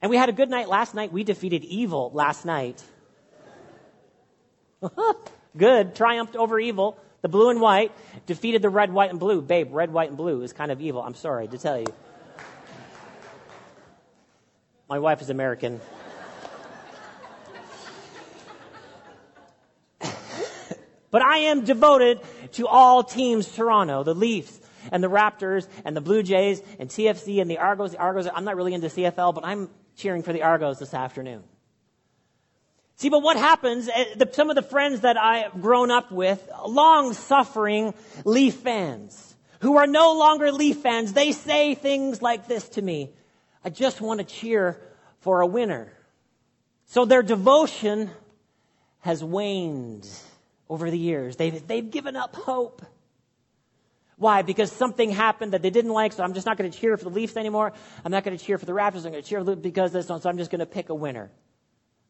And 0.00 0.10
we 0.10 0.16
had 0.16 0.28
a 0.28 0.32
good 0.32 0.50
night 0.50 0.68
last 0.68 0.94
night. 0.94 1.12
We 1.12 1.24
defeated 1.24 1.64
evil 1.64 2.10
last 2.14 2.44
night. 2.44 2.82
good. 5.56 5.94
Triumphed 5.94 6.36
over 6.36 6.58
evil. 6.58 6.98
The 7.22 7.28
blue 7.28 7.50
and 7.50 7.60
white 7.60 7.92
defeated 8.26 8.62
the 8.62 8.68
red, 8.68 8.92
white, 8.92 9.10
and 9.10 9.20
blue. 9.20 9.40
Babe, 9.40 9.68
red, 9.72 9.92
white, 9.92 10.08
and 10.08 10.16
blue 10.16 10.42
is 10.42 10.52
kind 10.52 10.72
of 10.72 10.80
evil. 10.80 11.02
I'm 11.02 11.14
sorry 11.14 11.46
to 11.48 11.58
tell 11.58 11.78
you. 11.78 11.86
My 14.88 14.98
wife 14.98 15.22
is 15.22 15.30
American. 15.30 15.80
But 21.12 21.22
I 21.22 21.38
am 21.38 21.64
devoted 21.64 22.20
to 22.52 22.66
all 22.66 23.04
teams 23.04 23.54
Toronto, 23.54 24.02
the 24.02 24.14
Leafs 24.14 24.58
and 24.90 25.04
the 25.04 25.10
Raptors 25.10 25.68
and 25.84 25.94
the 25.94 26.00
Blue 26.00 26.22
Jays 26.22 26.62
and 26.80 26.88
TFC 26.88 27.40
and 27.40 27.48
the 27.48 27.58
Argos. 27.58 27.92
The 27.92 27.98
Argos, 27.98 28.26
I'm 28.34 28.44
not 28.44 28.56
really 28.56 28.72
into 28.72 28.88
CFL, 28.88 29.34
but 29.34 29.44
I'm 29.44 29.68
cheering 29.94 30.22
for 30.22 30.32
the 30.32 30.42
Argos 30.42 30.78
this 30.78 30.94
afternoon. 30.94 31.44
See, 32.96 33.10
but 33.10 33.22
what 33.22 33.36
happens, 33.36 33.90
eh, 33.92 34.24
some 34.32 34.48
of 34.48 34.56
the 34.56 34.62
friends 34.62 35.00
that 35.00 35.18
I've 35.18 35.60
grown 35.60 35.90
up 35.90 36.10
with, 36.10 36.48
long 36.66 37.12
suffering 37.12 37.92
Leaf 38.24 38.54
fans, 38.54 39.36
who 39.60 39.76
are 39.76 39.86
no 39.86 40.14
longer 40.14 40.50
Leaf 40.50 40.78
fans, 40.78 41.12
they 41.12 41.32
say 41.32 41.74
things 41.74 42.22
like 42.22 42.48
this 42.48 42.70
to 42.70 42.82
me. 42.82 43.10
I 43.62 43.68
just 43.68 44.00
want 44.00 44.20
to 44.20 44.24
cheer 44.24 44.80
for 45.20 45.42
a 45.42 45.46
winner. 45.46 45.92
So 46.86 47.04
their 47.04 47.22
devotion 47.22 48.10
has 49.00 49.22
waned 49.22 50.08
over 50.72 50.90
the 50.90 50.98
years. 50.98 51.36
They've, 51.36 51.66
they've 51.66 51.90
given 51.90 52.16
up 52.16 52.34
hope. 52.34 52.80
Why? 54.16 54.40
Because 54.40 54.72
something 54.72 55.10
happened 55.10 55.52
that 55.52 55.60
they 55.60 55.68
didn't 55.68 55.90
like, 55.90 56.14
so 56.14 56.24
I'm 56.24 56.32
just 56.32 56.46
not 56.46 56.56
going 56.56 56.70
to 56.70 56.78
cheer 56.78 56.96
for 56.96 57.04
the 57.04 57.10
Leafs 57.10 57.36
anymore. 57.36 57.74
I'm 58.02 58.10
not 58.10 58.24
going 58.24 58.38
to 58.38 58.42
cheer 58.42 58.56
for 58.56 58.64
the 58.64 58.72
Raptors. 58.72 59.04
I'm 59.04 59.12
going 59.12 59.22
to 59.22 59.28
cheer 59.28 59.44
because 59.44 59.92
this, 59.92 60.06
so 60.06 60.18
I'm 60.24 60.38
just 60.38 60.50
going 60.50 60.60
to 60.60 60.66
pick 60.66 60.88
a 60.88 60.94
winner. 60.94 61.30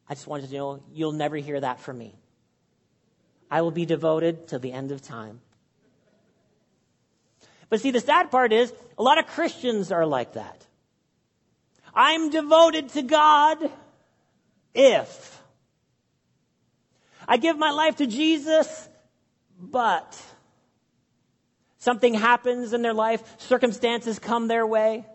I 0.09 0.14
just 0.14 0.28
wanted 0.28 0.49
to 0.49 0.54
know 0.54 0.83
you'll 0.92 1.11
never 1.11 1.35
hear 1.35 1.59
that 1.59 1.81
from 1.81 1.99
me. 1.99 2.14
I 3.50 3.62
will 3.62 3.73
be 3.73 3.85
devoted 3.85 4.47
to 4.49 4.61
the 4.61 4.71
end 4.71 4.92
of 4.92 5.02
time. 5.02 5.40
But 7.69 7.81
see, 7.81 7.90
the 7.90 8.00
sad 8.00 8.31
part 8.31 8.52
is 8.52 8.73
a 8.97 9.02
lot 9.02 9.19
of 9.19 9.26
Christians 9.26 9.90
are 9.90 10.07
like 10.07 10.35
that. 10.35 10.64
I'm 11.92 12.31
devoted 12.31 12.90
to 12.90 13.02
God 13.02 13.59
if 14.73 15.42
I 17.26 17.37
give 17.37 17.59
my 17.59 17.71
life 17.71 17.97
to 17.97 18.07
Jesus, 18.07 18.88
but 19.59 20.21
something 21.79 22.14
happens 22.14 22.73
in 22.73 22.83
their 22.83 22.95
life, 22.95 23.23
circumstances 23.41 24.19
come 24.19 24.49
their 24.49 24.67
way. 24.67 25.07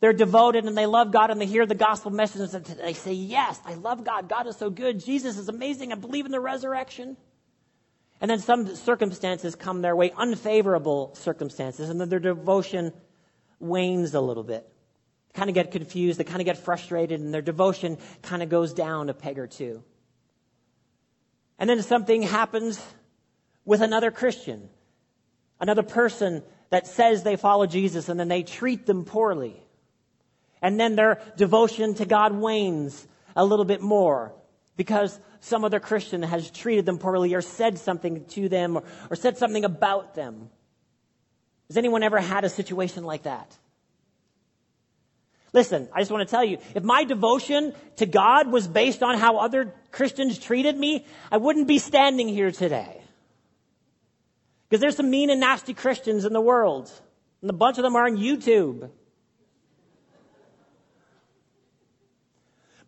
They're 0.00 0.12
devoted 0.12 0.66
and 0.66 0.76
they 0.76 0.86
love 0.86 1.12
God 1.12 1.30
and 1.30 1.40
they 1.40 1.46
hear 1.46 1.64
the 1.64 1.74
gospel 1.74 2.10
message 2.10 2.52
and 2.52 2.64
they 2.64 2.92
say, 2.92 3.14
Yes, 3.14 3.58
I 3.64 3.74
love 3.74 4.04
God. 4.04 4.28
God 4.28 4.46
is 4.46 4.56
so 4.56 4.68
good. 4.68 5.02
Jesus 5.02 5.38
is 5.38 5.48
amazing. 5.48 5.92
I 5.92 5.94
believe 5.94 6.26
in 6.26 6.32
the 6.32 6.40
resurrection. 6.40 7.16
And 8.20 8.30
then 8.30 8.38
some 8.38 8.74
circumstances 8.76 9.54
come 9.54 9.82
their 9.82 9.96
way, 9.96 10.12
unfavorable 10.16 11.14
circumstances, 11.14 11.90
and 11.90 12.00
then 12.00 12.08
their 12.08 12.20
devotion 12.20 12.92
wanes 13.58 14.14
a 14.14 14.20
little 14.20 14.44
bit. 14.44 14.68
They 15.28 15.38
kind 15.38 15.50
of 15.50 15.54
get 15.54 15.70
confused, 15.70 16.18
they 16.18 16.24
kind 16.24 16.40
of 16.40 16.46
get 16.46 16.58
frustrated, 16.58 17.20
and 17.20 17.34
their 17.34 17.42
devotion 17.42 17.98
kind 18.22 18.42
of 18.42 18.48
goes 18.48 18.72
down 18.72 19.08
a 19.08 19.14
peg 19.14 19.38
or 19.38 19.46
two. 19.46 19.82
And 21.58 21.70
then 21.70 21.82
something 21.82 22.22
happens 22.22 22.80
with 23.64 23.80
another 23.80 24.10
Christian, 24.10 24.68
another 25.60 25.82
person 25.82 26.42
that 26.70 26.86
says 26.86 27.22
they 27.22 27.36
follow 27.36 27.66
Jesus 27.66 28.08
and 28.08 28.18
then 28.18 28.28
they 28.28 28.42
treat 28.42 28.86
them 28.86 29.04
poorly. 29.04 29.56
And 30.60 30.80
then 30.80 30.96
their 30.96 31.20
devotion 31.36 31.94
to 31.94 32.06
God 32.06 32.32
wanes 32.34 33.06
a 33.36 33.44
little 33.44 33.64
bit 33.64 33.80
more 33.80 34.32
because 34.76 35.18
some 35.40 35.64
other 35.64 35.80
Christian 35.80 36.22
has 36.22 36.50
treated 36.50 36.86
them 36.86 36.98
poorly 36.98 37.34
or 37.34 37.42
said 37.42 37.78
something 37.78 38.24
to 38.26 38.48
them 38.48 38.76
or, 38.76 38.84
or 39.10 39.16
said 39.16 39.36
something 39.36 39.64
about 39.64 40.14
them. 40.14 40.48
Has 41.68 41.76
anyone 41.76 42.02
ever 42.02 42.18
had 42.18 42.44
a 42.44 42.48
situation 42.48 43.04
like 43.04 43.24
that? 43.24 43.56
Listen, 45.54 45.88
I 45.94 46.00
just 46.00 46.10
want 46.10 46.28
to 46.28 46.30
tell 46.30 46.44
you, 46.44 46.58
if 46.74 46.82
my 46.82 47.04
devotion 47.04 47.74
to 47.96 48.06
God 48.06 48.50
was 48.50 48.66
based 48.66 49.04
on 49.04 49.16
how 49.16 49.36
other 49.36 49.72
Christians 49.92 50.36
treated 50.36 50.76
me, 50.76 51.06
I 51.30 51.36
wouldn't 51.36 51.68
be 51.68 51.78
standing 51.78 52.28
here 52.28 52.50
today. 52.50 53.00
Because 54.68 54.80
there's 54.80 54.96
some 54.96 55.10
mean 55.10 55.30
and 55.30 55.38
nasty 55.38 55.72
Christians 55.72 56.24
in 56.24 56.32
the 56.32 56.40
world. 56.40 56.90
And 57.40 57.48
a 57.48 57.54
bunch 57.54 57.78
of 57.78 57.84
them 57.84 57.94
are 57.94 58.04
on 58.04 58.16
YouTube. 58.16 58.90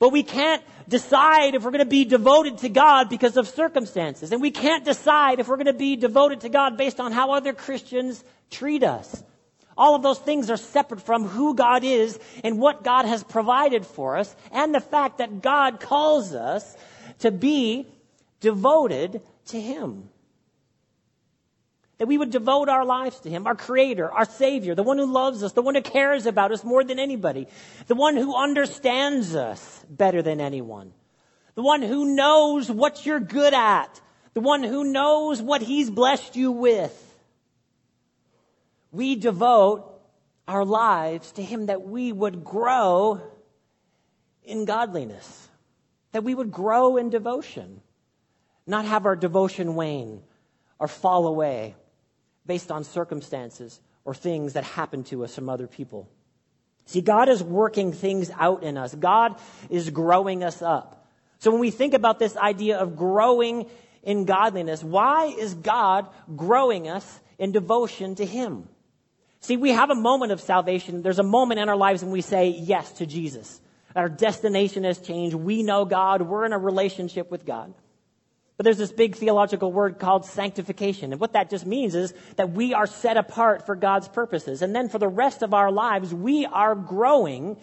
But 0.00 0.10
we 0.10 0.24
can't 0.24 0.62
decide 0.88 1.54
if 1.54 1.62
we're 1.62 1.70
going 1.70 1.84
to 1.84 1.88
be 1.88 2.04
devoted 2.04 2.58
to 2.58 2.68
God 2.68 3.08
because 3.08 3.36
of 3.36 3.46
circumstances. 3.46 4.32
And 4.32 4.42
we 4.42 4.50
can't 4.50 4.84
decide 4.84 5.38
if 5.38 5.46
we're 5.46 5.56
going 5.56 5.66
to 5.66 5.72
be 5.72 5.94
devoted 5.94 6.40
to 6.40 6.48
God 6.48 6.76
based 6.76 6.98
on 6.98 7.12
how 7.12 7.30
other 7.30 7.52
Christians 7.52 8.24
treat 8.50 8.82
us. 8.82 9.22
All 9.76 9.94
of 9.94 10.02
those 10.02 10.18
things 10.18 10.50
are 10.50 10.56
separate 10.56 11.02
from 11.02 11.24
who 11.24 11.54
God 11.54 11.84
is 11.84 12.18
and 12.42 12.58
what 12.58 12.82
God 12.82 13.04
has 13.04 13.22
provided 13.22 13.84
for 13.84 14.16
us 14.16 14.34
and 14.50 14.74
the 14.74 14.80
fact 14.80 15.18
that 15.18 15.42
God 15.42 15.80
calls 15.80 16.32
us 16.32 16.76
to 17.18 17.30
be 17.30 17.86
devoted 18.40 19.20
to 19.46 19.60
Him. 19.60 20.08
That 21.98 22.06
we 22.06 22.18
would 22.18 22.30
devote 22.30 22.68
our 22.68 22.84
lives 22.84 23.20
to 23.20 23.30
Him, 23.30 23.46
our 23.46 23.54
Creator, 23.54 24.10
our 24.10 24.24
Savior, 24.24 24.74
the 24.74 24.82
one 24.82 24.98
who 24.98 25.12
loves 25.12 25.42
us, 25.42 25.52
the 25.52 25.62
one 25.62 25.74
who 25.74 25.82
cares 25.82 26.24
about 26.24 26.52
us 26.52 26.64
more 26.64 26.84
than 26.84 26.98
anybody, 26.98 27.46
the 27.86 27.94
one 27.94 28.16
who 28.16 28.34
understands 28.34 29.34
us 29.34 29.84
better 29.90 30.22
than 30.22 30.40
anyone, 30.40 30.92
the 31.54 31.62
one 31.62 31.82
who 31.82 32.14
knows 32.14 32.70
what 32.70 33.04
you're 33.04 33.20
good 33.20 33.54
at, 33.54 34.00
the 34.32 34.40
one 34.40 34.62
who 34.62 34.84
knows 34.84 35.40
what 35.42 35.62
He's 35.62 35.90
blessed 35.90 36.36
you 36.36 36.52
with 36.52 37.05
we 38.96 39.14
devote 39.14 39.92
our 40.48 40.64
lives 40.64 41.32
to 41.32 41.42
Him 41.42 41.66
that 41.66 41.82
we 41.82 42.10
would 42.12 42.42
grow 42.42 43.20
in 44.42 44.64
godliness, 44.64 45.48
that 46.12 46.24
we 46.24 46.34
would 46.34 46.50
grow 46.50 46.96
in 46.96 47.10
devotion, 47.10 47.82
not 48.66 48.86
have 48.86 49.04
our 49.04 49.16
devotion 49.16 49.74
wane 49.74 50.22
or 50.78 50.88
fall 50.88 51.26
away 51.26 51.74
based 52.46 52.70
on 52.70 52.84
circumstances 52.84 53.80
or 54.04 54.14
things 54.14 54.54
that 54.54 54.64
happen 54.64 55.04
to 55.04 55.24
us 55.24 55.34
from 55.34 55.50
other 55.50 55.66
people. 55.66 56.08
See, 56.86 57.00
God 57.00 57.28
is 57.28 57.42
working 57.42 57.92
things 57.92 58.30
out 58.38 58.62
in 58.62 58.78
us. 58.78 58.94
God 58.94 59.34
is 59.68 59.90
growing 59.90 60.42
us 60.42 60.62
up. 60.62 61.06
So 61.38 61.50
when 61.50 61.60
we 61.60 61.70
think 61.70 61.92
about 61.92 62.18
this 62.18 62.36
idea 62.36 62.78
of 62.78 62.96
growing 62.96 63.68
in 64.02 64.24
godliness, 64.24 64.82
why 64.82 65.26
is 65.26 65.52
God 65.52 66.08
growing 66.34 66.88
us 66.88 67.20
in 67.38 67.52
devotion 67.52 68.14
to 68.14 68.24
Him? 68.24 68.68
See, 69.40 69.56
we 69.56 69.70
have 69.70 69.90
a 69.90 69.94
moment 69.94 70.32
of 70.32 70.40
salvation. 70.40 71.02
There's 71.02 71.18
a 71.18 71.24
moment 71.24 71.60
in 71.60 71.68
our 71.68 71.76
lives 71.76 72.02
when 72.02 72.12
we 72.12 72.20
say 72.20 72.48
yes 72.48 72.90
to 72.92 73.06
Jesus. 73.06 73.60
Our 73.94 74.08
destination 74.08 74.84
has 74.84 74.98
changed. 74.98 75.34
We 75.34 75.62
know 75.62 75.84
God. 75.84 76.22
We're 76.22 76.44
in 76.44 76.52
a 76.52 76.58
relationship 76.58 77.30
with 77.30 77.46
God. 77.46 77.72
But 78.56 78.64
there's 78.64 78.78
this 78.78 78.92
big 78.92 79.16
theological 79.16 79.70
word 79.70 79.98
called 79.98 80.24
sanctification. 80.24 81.12
And 81.12 81.20
what 81.20 81.34
that 81.34 81.50
just 81.50 81.66
means 81.66 81.94
is 81.94 82.14
that 82.36 82.52
we 82.52 82.72
are 82.72 82.86
set 82.86 83.16
apart 83.16 83.66
for 83.66 83.76
God's 83.76 84.08
purposes. 84.08 84.62
And 84.62 84.74
then 84.74 84.88
for 84.88 84.98
the 84.98 85.08
rest 85.08 85.42
of 85.42 85.52
our 85.52 85.70
lives, 85.70 86.14
we 86.14 86.46
are 86.46 86.74
growing 86.74 87.58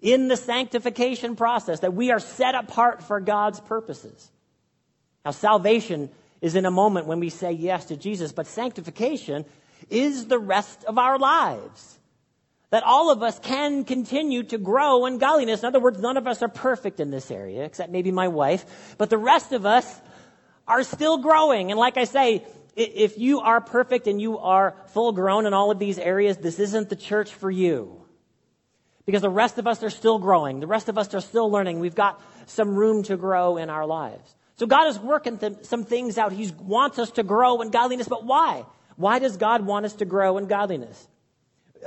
in 0.00 0.28
the 0.28 0.36
sanctification 0.36 1.36
process, 1.36 1.80
that 1.80 1.92
we 1.92 2.10
are 2.10 2.20
set 2.20 2.54
apart 2.54 3.02
for 3.02 3.20
God's 3.20 3.60
purposes. 3.60 4.30
Now, 5.24 5.32
salvation 5.32 6.08
is 6.40 6.54
in 6.54 6.64
a 6.64 6.70
moment 6.70 7.06
when 7.06 7.20
we 7.20 7.28
say 7.28 7.52
yes 7.52 7.84
to 7.86 7.96
Jesus, 7.96 8.32
but 8.32 8.46
sanctification 8.46 9.44
is 9.88 10.26
the 10.26 10.38
rest 10.38 10.84
of 10.84 10.98
our 10.98 11.18
lives. 11.18 11.98
That 12.70 12.84
all 12.84 13.10
of 13.10 13.22
us 13.22 13.38
can 13.38 13.84
continue 13.84 14.44
to 14.44 14.58
grow 14.58 15.06
in 15.06 15.18
godliness. 15.18 15.60
In 15.60 15.66
other 15.66 15.80
words, 15.80 15.98
none 15.98 16.16
of 16.16 16.26
us 16.26 16.42
are 16.42 16.48
perfect 16.48 17.00
in 17.00 17.10
this 17.10 17.30
area, 17.30 17.64
except 17.64 17.90
maybe 17.90 18.12
my 18.12 18.28
wife, 18.28 18.94
but 18.98 19.10
the 19.10 19.18
rest 19.18 19.52
of 19.52 19.66
us 19.66 20.00
are 20.68 20.84
still 20.84 21.18
growing. 21.18 21.70
And 21.72 21.80
like 21.80 21.96
I 21.96 22.04
say, 22.04 22.44
if 22.76 23.18
you 23.18 23.40
are 23.40 23.60
perfect 23.60 24.06
and 24.06 24.20
you 24.20 24.38
are 24.38 24.76
full 24.88 25.12
grown 25.12 25.46
in 25.46 25.52
all 25.52 25.70
of 25.70 25.78
these 25.78 25.98
areas, 25.98 26.36
this 26.36 26.58
isn't 26.58 26.88
the 26.88 26.96
church 26.96 27.32
for 27.32 27.50
you. 27.50 27.96
Because 29.04 29.22
the 29.22 29.30
rest 29.30 29.58
of 29.58 29.66
us 29.66 29.82
are 29.82 29.90
still 29.90 30.18
growing. 30.18 30.60
The 30.60 30.68
rest 30.68 30.88
of 30.88 30.96
us 30.96 31.12
are 31.14 31.20
still 31.20 31.50
learning. 31.50 31.80
We've 31.80 31.94
got 31.94 32.22
some 32.46 32.76
room 32.76 33.02
to 33.04 33.16
grow 33.16 33.56
in 33.56 33.68
our 33.68 33.86
lives. 33.86 34.36
So 34.56 34.66
God 34.66 34.88
is 34.88 34.98
working 34.98 35.38
th- 35.38 35.64
some 35.64 35.84
things 35.84 36.18
out. 36.18 36.32
He 36.32 36.52
wants 36.60 36.98
us 36.98 37.10
to 37.12 37.22
grow 37.22 37.62
in 37.62 37.70
godliness, 37.70 38.08
but 38.08 38.24
why? 38.24 38.64
Why 39.00 39.18
does 39.18 39.38
God 39.38 39.64
want 39.64 39.86
us 39.86 39.94
to 39.94 40.04
grow 40.04 40.36
in 40.36 40.46
godliness? 40.46 41.08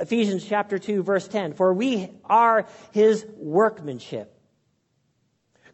Ephesians 0.00 0.44
chapter 0.44 0.80
2 0.80 1.04
verse 1.04 1.28
10. 1.28 1.52
For 1.54 1.72
we 1.72 2.10
are 2.24 2.66
his 2.90 3.24
workmanship 3.36 4.32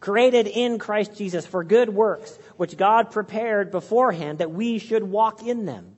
created 0.00 0.46
in 0.46 0.78
Christ 0.78 1.16
Jesus 1.16 1.46
for 1.46 1.62
good 1.62 1.90
works, 1.90 2.36
which 2.56 2.76
God 2.76 3.10
prepared 3.10 3.70
beforehand 3.70 4.38
that 4.38 4.50
we 4.50 4.78
should 4.78 5.02
walk 5.02 5.42
in 5.46 5.66
them. 5.66 5.96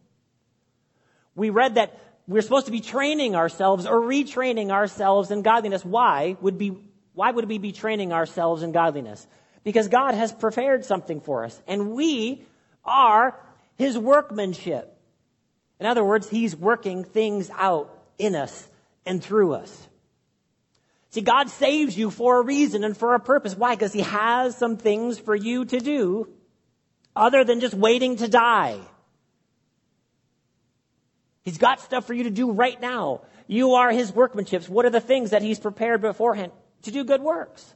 We 1.34 1.50
read 1.50 1.76
that 1.76 1.98
we're 2.28 2.42
supposed 2.42 2.66
to 2.66 2.72
be 2.72 2.80
training 2.80 3.34
ourselves 3.34 3.86
or 3.86 4.00
retraining 4.00 4.70
ourselves 4.70 5.30
in 5.30 5.42
godliness. 5.42 5.84
Why 5.84 6.36
would 6.40 6.58
be, 6.58 6.76
why 7.14 7.30
would 7.30 7.48
we 7.48 7.58
be 7.58 7.72
training 7.72 8.12
ourselves 8.12 8.62
in 8.62 8.72
godliness? 8.72 9.26
Because 9.64 9.88
God 9.88 10.14
has 10.14 10.32
prepared 10.32 10.84
something 10.84 11.20
for 11.20 11.44
us 11.44 11.60
and 11.66 11.92
we 11.92 12.44
are 12.84 13.38
His 13.76 13.96
workmanship. 13.96 14.91
In 15.82 15.86
other 15.86 16.04
words, 16.04 16.30
He's 16.30 16.54
working 16.54 17.02
things 17.02 17.50
out 17.58 17.92
in 18.16 18.36
us 18.36 18.68
and 19.04 19.20
through 19.20 19.54
us. 19.54 19.88
See, 21.10 21.22
God 21.22 21.50
saves 21.50 21.98
you 21.98 22.08
for 22.08 22.38
a 22.38 22.44
reason 22.44 22.84
and 22.84 22.96
for 22.96 23.16
a 23.16 23.18
purpose. 23.18 23.56
Why? 23.56 23.74
Because 23.74 23.92
He 23.92 24.02
has 24.02 24.56
some 24.56 24.76
things 24.76 25.18
for 25.18 25.34
you 25.34 25.64
to 25.64 25.80
do 25.80 26.28
other 27.16 27.42
than 27.42 27.58
just 27.58 27.74
waiting 27.74 28.14
to 28.18 28.28
die. 28.28 28.78
He's 31.42 31.58
got 31.58 31.80
stuff 31.80 32.06
for 32.06 32.14
you 32.14 32.22
to 32.22 32.30
do 32.30 32.52
right 32.52 32.80
now. 32.80 33.22
You 33.48 33.72
are 33.72 33.90
His 33.90 34.12
workmanships. 34.12 34.68
What 34.68 34.86
are 34.86 34.90
the 34.90 35.00
things 35.00 35.30
that 35.30 35.42
He's 35.42 35.58
prepared 35.58 36.00
beforehand? 36.00 36.52
To 36.82 36.92
do 36.92 37.02
good 37.02 37.22
works. 37.22 37.74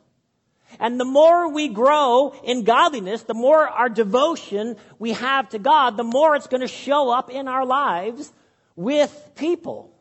And 0.79 1.01
the 1.01 1.05
more 1.05 1.51
we 1.53 1.69
grow 1.69 2.35
in 2.45 2.65
godliness, 2.65 3.23
the 3.23 3.35
more 3.35 3.67
our 3.67 3.89
devotion 3.89 4.77
we 4.99 5.13
have 5.13 5.49
to 5.51 5.59
God, 5.59 5.97
the 5.97 6.05
more 6.05 6.37
it's 6.37 6.49
going 6.49 6.61
to 6.61 6.69
show 6.69 7.11
up 7.11 7.31
in 7.31 7.49
our 7.49 7.65
lives 7.65 8.33
with 8.75 9.31
people. 9.35 9.93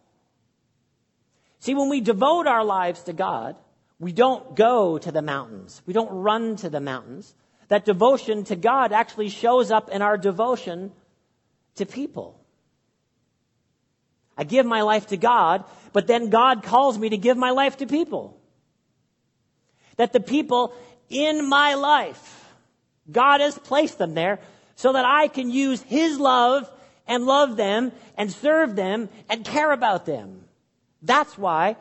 See, 1.59 1.73
when 1.73 1.89
we 1.89 2.01
devote 2.01 2.47
our 2.47 2.63
lives 2.63 3.03
to 3.03 3.13
God, 3.13 3.55
we 3.99 4.11
don't 4.11 4.55
go 4.55 4.97
to 4.97 5.11
the 5.11 5.21
mountains. 5.21 5.81
We 5.85 5.93
don't 5.93 6.11
run 6.11 6.57
to 6.57 6.69
the 6.69 6.81
mountains. 6.81 7.33
That 7.69 7.85
devotion 7.85 8.43
to 8.45 8.55
God 8.55 8.91
actually 8.91 9.29
shows 9.29 9.71
up 9.71 9.89
in 9.89 10.01
our 10.01 10.17
devotion 10.17 10.91
to 11.75 11.85
people. 11.85 12.39
I 14.37 14.43
give 14.43 14.65
my 14.65 14.81
life 14.81 15.07
to 15.07 15.17
God, 15.17 15.63
but 15.93 16.07
then 16.07 16.29
God 16.29 16.63
calls 16.63 16.97
me 16.97 17.09
to 17.09 17.17
give 17.17 17.37
my 17.37 17.51
life 17.51 17.77
to 17.77 17.87
people. 17.87 18.34
That 19.97 20.13
the 20.13 20.19
people 20.19 20.73
in 21.09 21.47
my 21.47 21.75
life, 21.75 22.45
God 23.11 23.41
has 23.41 23.57
placed 23.57 23.97
them 23.97 24.13
there 24.13 24.39
so 24.75 24.93
that 24.93 25.05
I 25.05 25.27
can 25.27 25.49
use 25.49 25.81
His 25.83 26.19
love 26.19 26.69
and 27.07 27.25
love 27.25 27.55
them 27.55 27.91
and 28.17 28.31
serve 28.31 28.75
them 28.75 29.09
and 29.29 29.45
care 29.45 29.71
about 29.71 30.05
them. 30.05 30.45
That's 31.01 31.37
why 31.37 31.77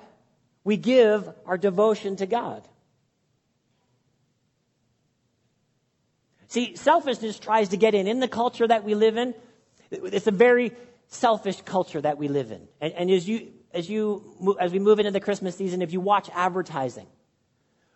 we 0.65 0.77
give 0.77 1.29
our 1.47 1.59
devotion 1.59 2.17
to 2.17 2.27
God. 2.27 2.67
See, 6.49 6.77
selfishness 6.77 7.39
tries 7.39 7.71
to 7.71 7.77
get 7.77 7.95
in. 7.95 8.07
In 8.07 8.21
the 8.21 8.29
culture 8.29 8.69
that 8.69 8.85
we 8.85 8.95
live 8.95 9.17
in, 9.17 9.35
it's 9.91 10.27
a 10.27 10.31
very 10.31 10.73
selfish 11.09 11.61
culture 11.63 12.01
that 12.01 12.17
we 12.17 12.29
live 12.29 12.53
in. 12.53 12.69
And, 12.81 12.93
and 12.93 13.11
as 13.11 13.29
you, 13.29 13.49
as 13.73 13.89
you, 13.91 14.57
as 14.61 14.73
we 14.73 14.79
move 14.79 15.01
into 15.01 15.11
the 15.11 15.21
Christmas 15.21 15.57
season, 15.57 15.83
if 15.83 15.93
you 15.93 16.01
watch 16.01 16.31
advertising 16.33 17.07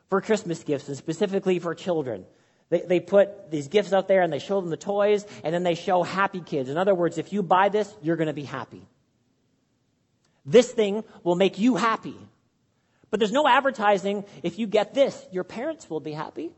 for 0.09 0.21
Christmas 0.21 0.63
gifts 0.65 0.89
and 0.89 0.97
specifically 0.97 1.59
for 1.59 1.75
children, 1.75 2.25
they, 2.71 2.81
they 2.81 3.01
put 3.01 3.51
these 3.51 3.69
gifts 3.69 3.93
out 3.93 4.09
there 4.09 4.23
and 4.23 4.33
they 4.33 4.39
show 4.39 4.61
them 4.61 4.71
the 4.71 4.77
toys 4.77 5.27
and 5.43 5.55
then 5.55 5.63
they 5.63 5.75
show 5.75 6.03
happy 6.03 6.41
kids. 6.41 6.69
In 6.69 6.77
other 6.77 6.95
words, 6.95 7.19
if 7.19 7.33
you 7.33 7.43
buy 7.43 7.69
this, 7.69 7.93
you're 8.03 8.17
going 8.17 8.29
to 8.29 8.33
be 8.33 8.45
happy. 8.45 8.87
This 10.45 10.71
thing 10.73 11.05
will 11.25 11.37
make 11.37 11.59
you 11.59 11.77
happy. 11.77 12.17
But 13.11 13.21
there's 13.21 13.33
no 13.33 13.47
advertising. 13.47 14.25
If 14.43 14.59
you 14.59 14.67
get 14.67 14.95
this, 14.95 15.27
your 15.33 15.45
parents 15.45 15.89
will 15.89 16.01
be 16.01 16.13
happy. 16.13 16.51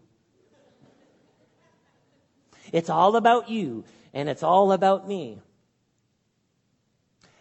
It's 2.73 2.91
all 2.91 3.17
about 3.17 3.49
you 3.49 3.85
and 4.13 4.29
it's 4.29 4.43
all 4.43 4.73
about 4.73 5.07
me. 5.07 5.41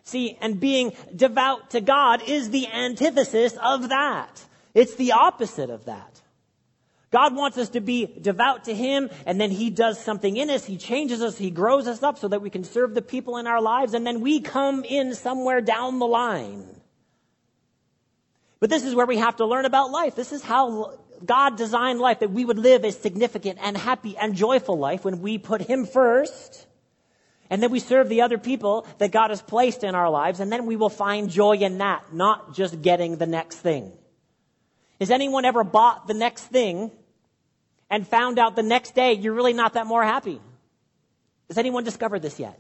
See, 0.04 0.38
and 0.42 0.60
being 0.60 0.94
devout 1.16 1.72
to 1.72 1.82
God 1.82 2.24
is 2.28 2.50
the 2.50 2.68
antithesis 2.68 3.56
of 3.62 3.90
that. 3.90 4.44
It's 4.74 4.96
the 4.96 5.14
opposite 5.14 5.70
of 5.70 5.86
that. 5.86 6.22
God 7.12 7.36
wants 7.36 7.58
us 7.58 7.70
to 7.70 7.82
be 7.82 8.06
devout 8.06 8.66
to 8.66 8.76
Him, 8.76 9.10
and 9.26 9.42
then 9.42 9.50
He 9.50 9.72
does 9.72 10.00
something 10.00 10.38
in 10.38 10.50
us. 10.52 10.66
He 10.66 10.78
changes 10.78 11.24
us. 11.24 11.38
He 11.38 11.50
grows 11.50 11.88
us 11.88 12.04
up 12.04 12.20
so 12.20 12.28
that 12.28 12.42
we 12.42 12.52
can 12.52 12.64
serve 12.64 12.94
the 12.94 13.02
people 13.02 13.38
in 13.38 13.48
our 13.48 13.62
lives, 13.62 13.96
and 13.96 14.06
then 14.06 14.22
we 14.22 14.42
come 14.42 14.84
in 14.84 15.16
somewhere 15.16 15.60
down 15.60 15.98
the 15.98 16.06
line. 16.06 16.68
But 18.60 18.70
this 18.70 18.84
is 18.84 18.94
where 18.94 19.08
we 19.08 19.18
have 19.18 19.38
to 19.38 19.46
learn 19.46 19.66
about 19.66 19.90
life. 19.90 20.16
This 20.16 20.32
is 20.32 20.44
how 20.44 21.00
God 21.26 21.58
designed 21.58 22.00
life, 22.00 22.20
that 22.20 22.32
we 22.32 22.46
would 22.46 22.60
live 22.60 22.84
a 22.84 22.92
significant 22.92 23.58
and 23.60 23.76
happy 23.76 24.16
and 24.16 24.36
joyful 24.36 24.78
life 24.78 25.04
when 25.04 25.22
we 25.22 25.40
put 25.40 25.62
Him 25.62 25.88
first, 25.88 26.68
and 27.50 27.64
then 27.64 27.72
we 27.72 27.80
serve 27.80 28.08
the 28.08 28.22
other 28.22 28.38
people 28.38 28.86
that 29.00 29.12
God 29.12 29.32
has 29.32 29.42
placed 29.42 29.84
in 29.84 29.96
our 29.96 30.12
lives, 30.12 30.40
and 30.40 30.52
then 30.52 30.68
we 30.68 30.76
will 30.76 30.90
find 30.90 31.32
joy 31.32 31.56
in 31.56 31.80
that, 31.80 32.14
not 32.14 32.54
just 32.54 32.84
getting 32.84 33.18
the 33.18 33.26
next 33.26 33.56
thing. 33.56 33.94
Has 35.00 35.12
anyone 35.12 35.46
ever 35.46 35.64
bought 35.64 36.08
the 36.08 36.14
next 36.14 36.44
thing 36.46 36.92
and 37.90 38.08
found 38.08 38.38
out 38.38 38.56
the 38.56 38.64
next 38.64 38.96
day 38.96 39.14
you're 39.14 39.34
really 39.34 39.54
not 39.54 39.74
that 39.74 39.88
more 39.88 40.04
happy? 40.04 40.42
Has 41.48 41.58
anyone 41.58 41.84
discovered 41.84 42.22
this 42.22 42.40
yet? 42.40 42.60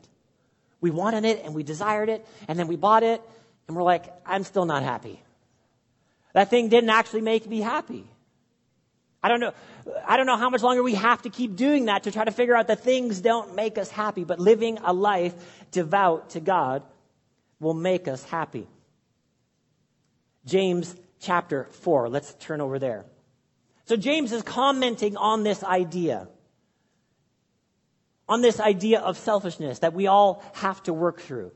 We 0.82 0.91
wanted 0.91 1.25
it 1.25 1.43
and 1.43 1.54
we 1.54 1.63
desired 1.63 2.10
it 2.10 2.25
and 2.47 2.58
then 2.58 2.67
we 2.67 2.75
bought 2.75 3.04
it 3.04 3.21
and 3.67 3.75
we're 3.75 3.84
like, 3.84 4.06
I'm 4.25 4.43
still 4.43 4.65
not 4.65 4.84
happy. 4.84 5.21
That 6.34 6.49
thing 6.49 6.69
didn't 6.69 6.89
actually 6.89 7.21
make 7.21 7.47
me 7.47 7.60
happy. 7.60 8.06
I 9.21 9.28
don't 9.28 9.41
know. 9.41 9.54
I 10.08 10.15
don't 10.15 10.25
know 10.25 10.38
how 10.38 10.49
much 10.49 10.62
longer 10.62 10.82
we 10.82 10.95
have 10.95 11.21
to 11.23 11.30
keep 11.30 11.58
doing 11.58 11.86
that 11.86 12.04
to 12.04 12.12
try 12.12 12.23
to 12.23 12.32
figure 12.32 12.56
out 12.56 12.67
that 12.67 12.82
things 12.82 13.19
don't 13.19 13.54
make 13.56 13.78
us 13.78 13.89
happy, 13.89 14.23
but 14.23 14.39
living 14.39 14.78
a 14.84 14.93
life 14.93 15.34
devout 15.71 16.30
to 16.32 16.39
God 16.39 16.84
will 17.60 17.73
make 17.73 18.08
us 18.08 18.23
happy. 18.23 18.67
James 20.45 20.95
chapter 21.19 21.65
4. 21.71 22.10
Let's 22.10 22.34
turn 22.36 22.62
over 22.62 22.79
there. 22.79 23.05
So 23.86 23.95
James 23.95 24.32
is 24.32 24.43
commenting 24.43 25.17
on 25.17 25.43
this 25.43 25.63
idea. 25.63 26.27
On 28.27 28.41
this 28.41 28.60
idea 28.60 28.99
of 28.99 29.17
selfishness 29.17 29.79
that 29.79 29.93
we 29.93 30.08
all 30.08 30.43
have 30.53 30.82
to 30.84 30.93
work 30.93 31.21
through. 31.21 31.51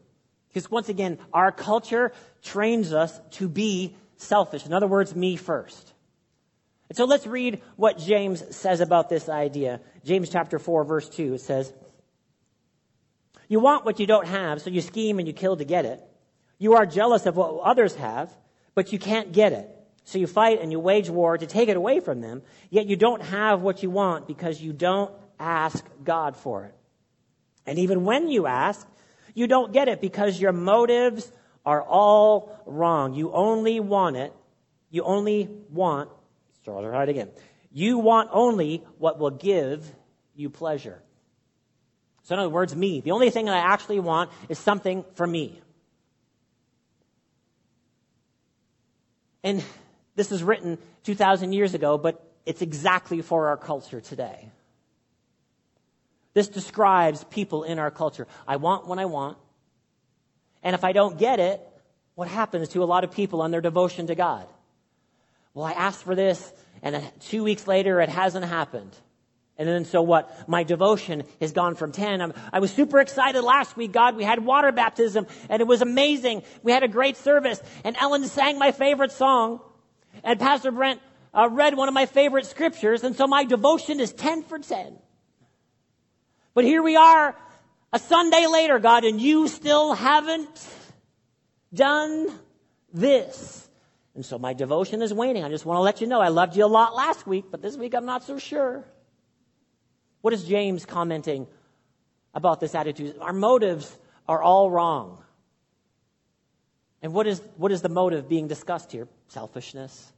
Because 0.47 0.69
once 0.69 0.89
again, 0.89 1.17
our 1.34 1.52
culture 1.52 2.12
trains 2.43 2.93
us 2.93 3.19
to 3.32 3.47
be 3.47 3.95
selfish. 4.17 4.65
In 4.65 4.73
other 4.73 4.88
words, 4.88 5.15
me 5.15 5.36
first. 5.36 5.93
And 6.89 6.97
so 6.97 7.06
let's 7.06 7.26
read 7.26 7.62
what 7.76 7.97
James 7.97 8.56
says 8.56 8.82
about 8.82 9.10
this 9.10 9.30
idea. 9.30 9.80
James 10.04 10.30
chapter 10.30 10.60
4 10.60 10.84
verse 10.84 11.10
2, 11.10 11.36
it 11.36 11.41
says, 11.41 11.73
You 13.47 13.60
want 13.60 13.86
what 13.86 13.99
you 13.99 14.06
don't 14.06 14.28
have, 14.28 14.62
so 14.62 14.69
you 14.69 14.82
scheme 14.82 15.19
and 15.19 15.28
you 15.28 15.34
kill 15.34 15.58
to 15.58 15.65
get 15.65 15.86
it. 15.86 16.02
You 16.60 16.76
are 16.76 16.86
jealous 16.86 17.26
of 17.26 17.36
what 17.36 17.62
others 17.63 17.95
have, 17.95 18.32
but 18.76 18.92
you 18.92 19.00
can't 19.00 19.32
get 19.32 19.54
it. 19.54 19.70
So 20.06 20.18
you 20.18 20.28
fight 20.28 20.62
and 20.62 20.72
you 20.72 20.80
wage 20.80 21.10
war 21.10 21.38
to 21.38 21.46
take 21.46 21.70
it 21.70 21.78
away 21.78 22.00
from 22.00 22.22
them, 22.22 22.42
yet 22.70 22.88
you 22.88 22.96
don't 22.96 23.22
have 23.22 23.62
what 23.62 23.84
you 23.84 23.90
want 23.90 24.28
because 24.28 24.62
you 24.62 24.74
don't 24.74 25.12
ask 25.40 25.86
God 26.04 26.36
for 26.36 26.66
it. 26.66 26.76
And 27.66 27.80
even 27.80 28.04
when 28.04 28.28
you 28.28 28.46
ask, 28.46 28.86
you 29.34 29.48
don't 29.48 29.72
get 29.72 29.88
it 29.88 30.02
because 30.02 30.40
your 30.40 30.52
motives 30.52 31.32
are 31.66 31.82
all 31.82 32.62
wrong. 32.66 33.14
You 33.14 33.32
only 33.32 33.80
want 33.80 34.18
it. 34.18 34.34
You 34.90 35.04
only 35.04 35.50
want, 35.72 36.10
start 36.62 36.86
right 36.86 37.08
again. 37.08 37.30
You 37.72 37.98
want 37.98 38.30
only 38.32 38.84
what 39.00 39.18
will 39.18 39.32
give 39.32 39.90
you 40.36 40.50
pleasure. 40.50 41.02
So 42.24 42.36
in 42.36 42.40
other 42.40 42.50
words, 42.50 42.76
me. 42.76 43.02
The 43.02 43.12
only 43.12 43.30
thing 43.30 43.46
that 43.46 43.56
I 43.56 43.74
actually 43.74 44.00
want 44.00 44.30
is 44.50 44.60
something 44.60 45.04
for 45.16 45.26
me. 45.26 45.62
And 49.43 49.63
this 50.15 50.32
was 50.32 50.43
written 50.43 50.77
2,000 51.03 51.53
years 51.53 51.73
ago, 51.73 51.97
but 51.97 52.23
it's 52.45 52.62
exactly 52.62 53.21
for 53.21 53.47
our 53.49 53.58
culture 53.58 54.01
today. 54.01 54.49
This 56.34 56.47
describes 56.47 57.23
people 57.25 57.63
in 57.63 57.79
our 57.79 57.91
culture. 57.91 58.27
I 58.47 58.56
want 58.56 58.88
what 58.88 58.99
I 58.99 59.06
want. 59.06 59.38
And 60.63 60.73
if 60.73 60.84
I 60.84 60.91
don't 60.93 61.17
get 61.17 61.39
it, 61.39 61.62
what 62.15 62.27
happens 62.27 62.69
to 62.69 62.84
a 62.84 62.86
lot 62.86 63.03
of 63.03 63.12
people 63.12 63.41
on 63.41 63.51
their 63.51 63.62
devotion 63.62 64.08
to 64.08 64.15
God? 64.15 64.47
Well, 65.53 65.65
I 65.65 65.73
asked 65.73 66.03
for 66.03 66.15
this, 66.15 66.51
and 66.82 67.03
two 67.19 67.43
weeks 67.43 67.67
later, 67.67 68.01
it 68.01 68.10
hasn't 68.10 68.45
happened. 68.45 68.95
And 69.58 69.68
then 69.68 69.86
so 69.86 70.02
what? 70.02 70.50
My 70.50 70.63
devotion 70.63 71.24
has 71.39 71.52
gone 71.52 71.76
from 71.76 71.92
10. 71.92 72.22
I'm, 72.22 72.34
i 72.52 72.60
was 72.60 72.72
super 72.72 73.00
excited 73.00 73.42
last 73.44 73.78
week, 73.78 73.92
God. 73.92 74.16
We 74.16 74.24
had 74.24 74.44
water 74.44 74.72
baptism, 74.72 75.28
and 75.48 75.62
it 75.62 75.68
was 75.68 75.82
amazing. 75.82 76.44
We 76.63 76.72
had 76.72 76.84
a 76.84 76.88
great 76.88 77.18
service, 77.18 77.62
and 77.84 77.96
Ellen 77.98 78.26
sang 78.26 78.58
my 78.58 78.72
favorite 78.72 79.12
song, 79.12 79.62
and 80.24 80.39
Pastor 80.39 80.72
Brent 80.72 81.02
uh, 81.34 81.50
read 81.52 81.76
one 81.76 81.88
of 81.88 81.94
my 81.94 82.08
favorite 82.08 82.48
scriptures, 82.48 83.04
and 83.04 83.16
so 83.16 83.28
my 83.28 83.44
devotion 83.44 84.00
is 84.00 84.12
10 84.12 84.44
for 84.44 84.58
10. 84.58 84.98
But 86.56 86.66
here 86.66 86.82
we 86.82 86.96
are, 86.96 87.36
a 87.92 88.00
Sunday 88.00 88.48
later, 88.48 88.80
God, 88.80 89.04
and 89.04 89.22
you 89.22 89.48
still 89.48 89.94
haven't 89.94 90.68
done 91.72 92.28
this. 92.92 93.70
And 94.16 94.26
so 94.26 94.38
my 94.38 94.54
devotion 94.54 95.02
is 95.02 95.13
waning. 95.13 95.44
I 95.44 95.50
just 95.50 95.66
want 95.66 95.78
to 95.78 95.82
let 95.82 96.02
you 96.02 96.08
know 96.08 96.22
I 96.22 96.28
loved 96.28 96.56
you 96.56 96.66
a 96.66 96.68
lot 96.68 96.96
last 96.96 97.26
week, 97.26 97.46
but 97.50 97.62
this 97.62 97.78
week 97.78 97.96
I'm 97.96 98.06
not 98.06 98.24
so 98.24 98.38
sure. 98.38 98.86
What 100.24 100.32
is 100.32 100.46
James 100.46 100.86
commenting 100.86 101.48
about 102.34 102.62
this 102.62 102.76
attitude? 102.76 103.18
Our 103.20 103.34
motives 103.34 103.94
are 104.26 104.42
all 104.42 104.72
wrong. 104.72 105.22
And 107.02 107.14
what 107.14 107.28
is, 107.28 107.42
what 107.58 107.74
is 107.74 107.82
the 107.82 107.90
motive 107.90 108.30
being 108.30 108.48
discussed 108.48 108.94
here? 108.94 109.10
Selfishness. 109.28 110.14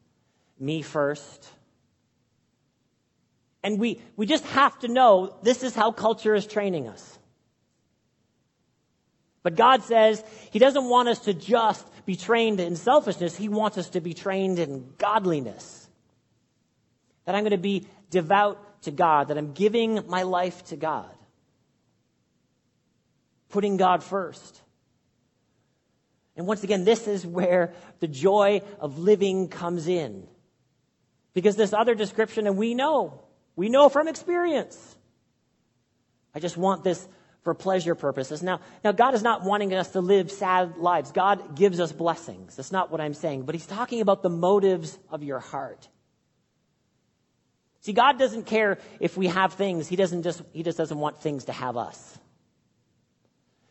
Me 0.60 0.84
first. 0.84 1.50
And 3.63 3.80
we, 3.80 4.00
we 4.15 4.28
just 4.28 4.46
have 4.46 4.78
to 4.82 4.88
know 4.88 5.39
this 5.41 5.63
is 5.63 5.74
how 5.74 5.91
culture 5.91 6.36
is 6.36 6.46
training 6.46 6.88
us. 6.88 7.18
But 9.41 9.56
God 9.56 9.82
says 9.82 10.24
He 10.52 10.60
doesn't 10.60 10.88
want 10.88 11.10
us 11.10 11.22
to 11.22 11.34
just 11.34 11.84
be 12.06 12.15
trained 12.15 12.60
in 12.60 12.76
selfishness. 12.76 13.36
He 13.36 13.50
wants 13.50 13.80
us 13.80 13.89
to 13.89 14.02
be 14.02 14.13
trained 14.13 14.60
in 14.60 14.94
godliness. 15.00 15.89
That 17.26 17.34
I'm 17.34 17.41
going 17.41 17.54
to 17.54 17.58
be 17.58 17.88
devout 18.12 18.74
to 18.86 18.91
God, 18.91 19.28
that 19.28 19.38
I'm 19.38 19.54
giving 19.54 20.08
my 20.08 20.24
life 20.24 20.63
to 20.65 20.76
God. 20.76 21.12
Putting 23.50 23.78
God 23.78 24.04
first. 24.04 24.62
And 26.36 26.48
once 26.48 26.63
again, 26.63 26.84
this 26.84 27.08
is 27.08 27.26
where 27.26 27.74
the 28.00 28.08
joy 28.08 28.62
of 28.80 28.98
living 28.98 29.48
comes 29.48 29.88
in. 29.88 30.28
Because 31.34 31.56
this 31.56 31.74
other 31.74 31.95
description, 31.95 32.48
and 32.48 32.58
we 32.58 32.74
know 32.74 33.26
we 33.56 33.69
know 33.69 33.89
from 33.89 34.08
experience. 34.08 34.95
I 36.34 36.39
just 36.39 36.58
want 36.58 36.84
this 36.84 37.08
for 37.43 37.54
pleasure 37.54 37.95
purposes. 37.95 38.43
Now, 38.43 38.60
now 38.84 38.91
God 38.91 39.13
is 39.13 39.24
not 39.24 39.43
wanting 39.43 39.74
us 39.74 39.91
to 39.91 40.02
live 40.02 40.32
sad 40.32 40.78
lives. 40.78 41.12
God 41.12 41.56
gives 41.56 41.80
us 41.80 41.91
blessings. 41.91 42.56
That's 42.56 42.71
not 42.71 42.91
what 42.91 43.00
I'm 43.00 43.13
saying. 43.13 43.43
But 43.43 43.56
He's 43.56 43.67
talking 43.67 44.02
about 44.02 44.24
the 44.24 44.30
motives 44.30 44.98
of 45.10 45.24
your 45.24 45.39
heart. 45.39 45.88
See, 47.86 47.93
God 47.93 48.17
doesn't 48.17 48.48
care 48.48 48.80
if 49.00 49.15
we 49.15 49.28
have 49.28 49.54
things. 49.54 49.88
He 49.88 49.95
doesn't 49.95 50.24
just, 50.24 50.41
He 50.54 50.63
just 50.63 50.76
doesn't 50.76 50.98
want 50.98 51.19
things 51.21 51.45
to 51.45 51.52
have 51.52 51.78
us. 51.78 52.17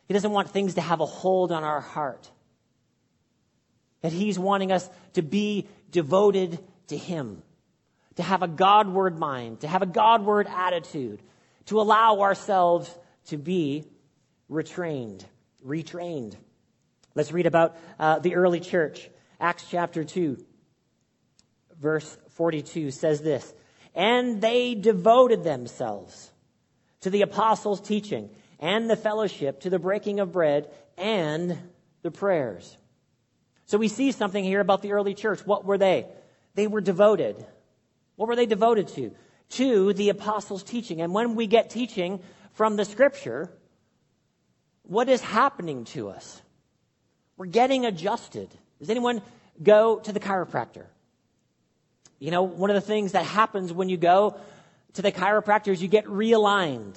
He 0.06 0.14
doesn't 0.14 0.30
want 0.30 0.50
things 0.50 0.74
to 0.74 0.80
have 0.80 1.00
a 1.00 1.06
hold 1.06 1.50
on 1.50 1.64
our 1.64 1.80
heart. 1.80 2.30
That 4.02 4.12
He's 4.12 4.38
wanting 4.38 4.70
us 4.70 4.88
to 5.14 5.22
be 5.22 5.66
devoted 5.90 6.60
to 6.86 6.96
Him 6.96 7.42
to 8.14 8.22
have 8.22 8.44
a 8.44 8.46
Godward 8.46 9.18
mind, 9.18 9.62
to 9.62 9.66
have 9.66 9.82
a 9.82 9.86
Godward 9.86 10.46
attitude, 10.46 11.20
to 11.66 11.80
allow 11.80 12.20
ourselves 12.20 12.88
to 13.26 13.36
be 13.36 13.82
retrained, 14.48 15.24
retrained. 15.66 16.36
Let's 17.16 17.32
read 17.32 17.46
about 17.46 17.76
uh, 17.98 18.20
the 18.20 18.36
early 18.36 18.60
church. 18.60 19.10
Acts 19.40 19.64
chapter 19.68 20.04
2, 20.04 20.38
verse 21.80 22.16
42 22.28 22.92
says 22.92 23.20
this 23.20 23.52
And 23.94 24.40
they 24.40 24.74
devoted 24.74 25.44
themselves 25.44 26.30
to 27.00 27.10
the 27.10 27.22
apostles' 27.22 27.80
teaching 27.80 28.30
and 28.58 28.88
the 28.88 28.96
fellowship, 28.96 29.60
to 29.60 29.70
the 29.70 29.78
breaking 29.78 30.20
of 30.20 30.32
bread 30.32 30.70
and 30.96 31.58
the 32.02 32.10
prayers. 32.10 32.76
So 33.66 33.78
we 33.78 33.88
see 33.88 34.12
something 34.12 34.42
here 34.42 34.60
about 34.60 34.82
the 34.82 34.92
early 34.92 35.14
church. 35.14 35.46
What 35.46 35.64
were 35.64 35.78
they? 35.78 36.06
They 36.54 36.66
were 36.66 36.80
devoted. 36.80 37.44
What 38.16 38.28
were 38.28 38.36
they 38.36 38.46
devoted 38.46 38.88
to? 38.88 39.12
To 39.50 39.92
the 39.92 40.10
apostles' 40.10 40.62
teaching. 40.62 41.00
And 41.00 41.12
when 41.12 41.34
we 41.34 41.46
get 41.46 41.70
teaching 41.70 42.20
from 42.52 42.76
the 42.76 42.84
scripture, 42.84 43.50
what 44.82 45.08
is 45.08 45.20
happening 45.20 45.84
to 45.86 46.08
us? 46.10 46.40
We're 47.36 47.46
getting 47.46 47.84
adjusted. 47.84 48.48
Does 48.78 48.90
anyone 48.90 49.22
go 49.62 49.98
to 49.98 50.12
the 50.12 50.20
chiropractor? 50.20 50.86
You 52.18 52.30
know, 52.30 52.42
one 52.42 52.70
of 52.70 52.74
the 52.74 52.80
things 52.80 53.12
that 53.12 53.24
happens 53.24 53.72
when 53.72 53.88
you 53.88 53.96
go 53.96 54.38
to 54.94 55.02
the 55.02 55.12
chiropractor 55.12 55.68
is 55.68 55.82
you 55.82 55.88
get 55.88 56.06
realigned. 56.06 56.96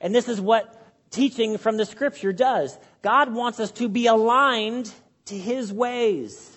And 0.00 0.14
this 0.14 0.28
is 0.28 0.40
what 0.40 0.74
teaching 1.10 1.58
from 1.58 1.76
the 1.76 1.86
scripture 1.86 2.32
does. 2.32 2.76
God 3.02 3.32
wants 3.32 3.60
us 3.60 3.70
to 3.72 3.88
be 3.88 4.06
aligned 4.06 4.92
to 5.26 5.36
his 5.36 5.72
ways. 5.72 6.56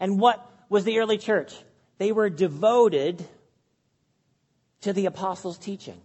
And 0.00 0.18
what 0.18 0.44
was 0.68 0.84
the 0.84 0.98
early 0.98 1.18
church. 1.18 1.54
They 1.98 2.12
were 2.12 2.30
devoted 2.30 3.24
to 4.82 4.92
the 4.92 5.06
apostles' 5.06 5.58
teaching. 5.58 6.00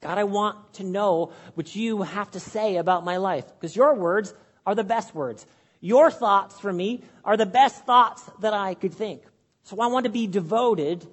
God, 0.00 0.18
I 0.18 0.24
want 0.24 0.74
to 0.74 0.84
know 0.84 1.32
what 1.54 1.76
you 1.76 2.02
have 2.02 2.30
to 2.32 2.40
say 2.40 2.76
about 2.76 3.04
my 3.04 3.18
life 3.18 3.46
because 3.54 3.76
your 3.76 3.94
words 3.94 4.34
are 4.66 4.74
the 4.74 4.84
best 4.84 5.14
words. 5.14 5.46
Your 5.82 6.12
thoughts 6.12 6.60
for 6.60 6.72
me 6.72 7.02
are 7.24 7.36
the 7.36 7.44
best 7.44 7.84
thoughts 7.84 8.22
that 8.40 8.54
I 8.54 8.74
could 8.74 8.94
think. 8.94 9.22
So 9.64 9.80
I 9.80 9.88
want 9.88 10.04
to 10.04 10.10
be 10.10 10.28
devoted 10.28 11.04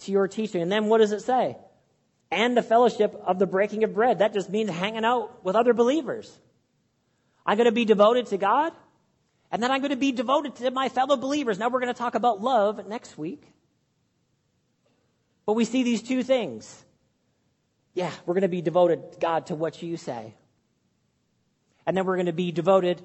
to 0.00 0.10
your 0.10 0.26
teaching. 0.26 0.62
And 0.62 0.72
then 0.72 0.86
what 0.86 0.98
does 0.98 1.12
it 1.12 1.20
say? 1.20 1.56
And 2.30 2.56
the 2.56 2.62
fellowship 2.62 3.14
of 3.26 3.38
the 3.38 3.46
breaking 3.46 3.84
of 3.84 3.94
bread. 3.94 4.20
That 4.20 4.32
just 4.32 4.48
means 4.48 4.70
hanging 4.70 5.04
out 5.04 5.44
with 5.44 5.54
other 5.54 5.74
believers. 5.74 6.34
I'm 7.44 7.58
going 7.58 7.66
to 7.66 7.72
be 7.72 7.84
devoted 7.84 8.26
to 8.28 8.38
God. 8.38 8.72
And 9.52 9.62
then 9.62 9.70
I'm 9.70 9.80
going 9.80 9.90
to 9.90 9.96
be 9.96 10.12
devoted 10.12 10.56
to 10.56 10.70
my 10.70 10.88
fellow 10.88 11.18
believers. 11.18 11.58
Now 11.58 11.68
we're 11.68 11.80
going 11.80 11.92
to 11.92 11.98
talk 11.98 12.14
about 12.14 12.40
love 12.40 12.88
next 12.88 13.18
week. 13.18 13.42
But 15.44 15.52
we 15.52 15.66
see 15.66 15.82
these 15.82 16.02
two 16.02 16.22
things. 16.22 16.84
Yeah, 17.92 18.10
we're 18.24 18.34
going 18.34 18.42
to 18.42 18.48
be 18.48 18.62
devoted, 18.62 19.18
God, 19.20 19.46
to 19.46 19.54
what 19.54 19.82
you 19.82 19.98
say. 19.98 20.34
And 21.86 21.94
then 21.96 22.06
we're 22.06 22.16
going 22.16 22.26
to 22.26 22.32
be 22.32 22.50
devoted 22.50 23.04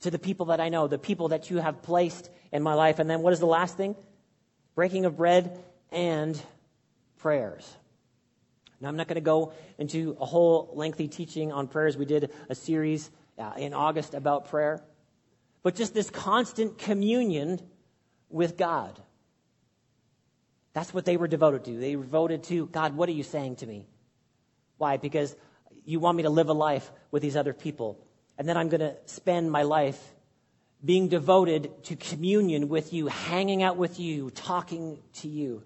to 0.00 0.10
the 0.10 0.18
people 0.18 0.46
that 0.46 0.60
I 0.60 0.68
know, 0.68 0.88
the 0.88 0.98
people 0.98 1.28
that 1.28 1.50
you 1.50 1.58
have 1.58 1.82
placed 1.82 2.30
in 2.52 2.62
my 2.62 2.74
life. 2.74 2.98
And 2.98 3.08
then 3.08 3.22
what 3.22 3.32
is 3.32 3.40
the 3.40 3.46
last 3.46 3.76
thing? 3.76 3.94
Breaking 4.74 5.04
of 5.04 5.16
bread 5.16 5.62
and 5.90 6.40
prayers. 7.18 7.70
Now, 8.80 8.88
I'm 8.88 8.96
not 8.96 9.08
going 9.08 9.16
to 9.16 9.20
go 9.20 9.52
into 9.78 10.16
a 10.20 10.24
whole 10.24 10.70
lengthy 10.74 11.06
teaching 11.06 11.52
on 11.52 11.68
prayers. 11.68 11.96
We 11.96 12.06
did 12.06 12.30
a 12.48 12.54
series 12.54 13.10
uh, 13.38 13.52
in 13.58 13.74
August 13.74 14.14
about 14.14 14.48
prayer 14.48 14.82
but 15.62 15.74
just 15.74 15.94
this 15.94 16.10
constant 16.10 16.78
communion 16.78 17.60
with 18.28 18.56
God. 18.56 18.98
That's 20.72 20.94
what 20.94 21.04
they 21.04 21.16
were 21.16 21.28
devoted 21.28 21.64
to. 21.64 21.72
They 21.72 21.96
were 21.96 22.04
devoted 22.04 22.44
to 22.44 22.66
God, 22.66 22.96
what 22.96 23.08
are 23.08 23.12
you 23.12 23.22
saying 23.22 23.56
to 23.56 23.66
me? 23.66 23.86
Why? 24.78 24.96
Because 24.96 25.34
you 25.84 26.00
want 26.00 26.16
me 26.16 26.22
to 26.22 26.30
live 26.30 26.48
a 26.48 26.54
life 26.54 26.90
with 27.10 27.22
these 27.22 27.36
other 27.36 27.52
people. 27.52 27.98
And 28.40 28.48
then 28.48 28.56
I'm 28.56 28.70
going 28.70 28.80
to 28.80 28.96
spend 29.04 29.52
my 29.52 29.64
life 29.64 30.02
being 30.82 31.08
devoted 31.08 31.84
to 31.84 31.94
communion 31.94 32.70
with 32.70 32.90
you, 32.94 33.08
hanging 33.08 33.62
out 33.62 33.76
with 33.76 34.00
you, 34.00 34.30
talking 34.30 34.98
to 35.16 35.28
you. 35.28 35.62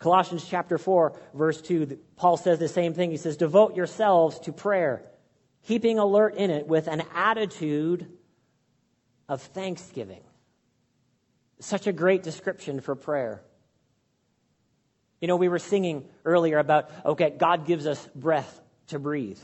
Colossians 0.00 0.44
chapter 0.44 0.78
4, 0.78 1.16
verse 1.32 1.62
2, 1.62 1.96
Paul 2.16 2.36
says 2.36 2.58
the 2.58 2.66
same 2.66 2.92
thing. 2.92 3.12
He 3.12 3.18
says, 3.18 3.36
Devote 3.36 3.76
yourselves 3.76 4.40
to 4.40 4.52
prayer, 4.52 5.00
keeping 5.68 6.00
alert 6.00 6.34
in 6.34 6.50
it 6.50 6.66
with 6.66 6.88
an 6.88 7.04
attitude 7.14 8.08
of 9.28 9.40
thanksgiving. 9.40 10.24
Such 11.60 11.86
a 11.86 11.92
great 11.92 12.24
description 12.24 12.80
for 12.80 12.96
prayer. 12.96 13.44
You 15.20 15.28
know, 15.28 15.36
we 15.36 15.48
were 15.48 15.60
singing 15.60 16.08
earlier 16.24 16.58
about, 16.58 16.90
okay, 17.06 17.30
God 17.30 17.64
gives 17.64 17.86
us 17.86 18.04
breath 18.12 18.60
to 18.88 18.98
breathe. 18.98 19.38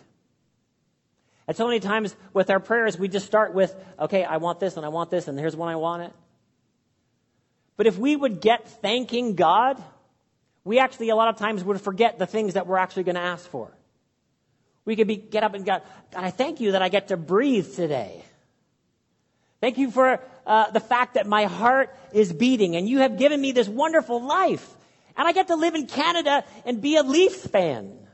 And 1.48 1.56
so 1.56 1.66
many 1.66 1.80
times 1.80 2.14
with 2.34 2.50
our 2.50 2.60
prayers, 2.60 2.98
we 2.98 3.08
just 3.08 3.24
start 3.24 3.54
with, 3.54 3.74
okay, 3.98 4.22
I 4.22 4.36
want 4.36 4.60
this 4.60 4.76
and 4.76 4.84
I 4.84 4.90
want 4.90 5.10
this 5.10 5.28
and 5.28 5.38
here's 5.38 5.56
when 5.56 5.70
I 5.70 5.76
want 5.76 6.02
it. 6.02 6.12
But 7.78 7.86
if 7.86 7.96
we 7.96 8.14
would 8.14 8.42
get 8.42 8.68
thanking 8.82 9.34
God, 9.34 9.82
we 10.62 10.78
actually 10.78 11.08
a 11.08 11.16
lot 11.16 11.28
of 11.28 11.38
times 11.38 11.64
would 11.64 11.80
forget 11.80 12.18
the 12.18 12.26
things 12.26 12.54
that 12.54 12.66
we're 12.66 12.76
actually 12.76 13.04
going 13.04 13.14
to 13.14 13.22
ask 13.22 13.48
for. 13.48 13.70
We 14.84 14.94
could 14.94 15.06
be, 15.06 15.16
get 15.16 15.42
up 15.42 15.54
and 15.54 15.64
go, 15.64 15.80
God, 16.12 16.24
I 16.24 16.30
thank 16.30 16.60
you 16.60 16.72
that 16.72 16.82
I 16.82 16.90
get 16.90 17.08
to 17.08 17.16
breathe 17.16 17.74
today. 17.74 18.22
Thank 19.62 19.78
you 19.78 19.90
for 19.90 20.20
uh, 20.46 20.70
the 20.70 20.80
fact 20.80 21.14
that 21.14 21.26
my 21.26 21.44
heart 21.44 21.96
is 22.12 22.30
beating 22.30 22.76
and 22.76 22.86
you 22.86 22.98
have 22.98 23.16
given 23.16 23.40
me 23.40 23.52
this 23.52 23.68
wonderful 23.68 24.22
life. 24.22 24.68
And 25.16 25.26
I 25.26 25.32
get 25.32 25.48
to 25.48 25.56
live 25.56 25.74
in 25.74 25.86
Canada 25.86 26.44
and 26.66 26.82
be 26.82 26.96
a 26.96 27.02
Leafs 27.02 27.46
fan. 27.46 28.07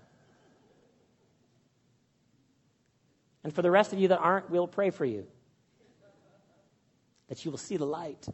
And 3.44 3.54
for 3.54 3.62
the 3.62 3.70
rest 3.70 3.92
of 3.92 4.00
you 4.00 4.08
that 4.08 4.18
aren't, 4.18 4.50
we'll 4.50 4.66
pray 4.66 4.90
for 4.90 5.04
you. 5.04 5.26
That 7.28 7.44
you 7.44 7.50
will 7.50 7.58
see 7.58 7.76
the 7.76 7.86
light. 7.86 8.26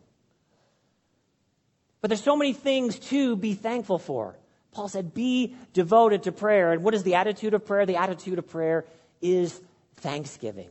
But 2.00 2.08
there's 2.08 2.22
so 2.22 2.36
many 2.36 2.52
things 2.52 2.98
to 3.10 3.36
be 3.36 3.54
thankful 3.54 3.98
for. 3.98 4.36
Paul 4.72 4.88
said, 4.88 5.12
be 5.12 5.56
devoted 5.72 6.22
to 6.22 6.32
prayer. 6.32 6.72
And 6.72 6.84
what 6.84 6.94
is 6.94 7.02
the 7.02 7.16
attitude 7.16 7.54
of 7.54 7.66
prayer? 7.66 7.84
The 7.86 7.96
attitude 7.96 8.38
of 8.38 8.48
prayer 8.48 8.86
is 9.20 9.60
thanksgiving. 9.96 10.70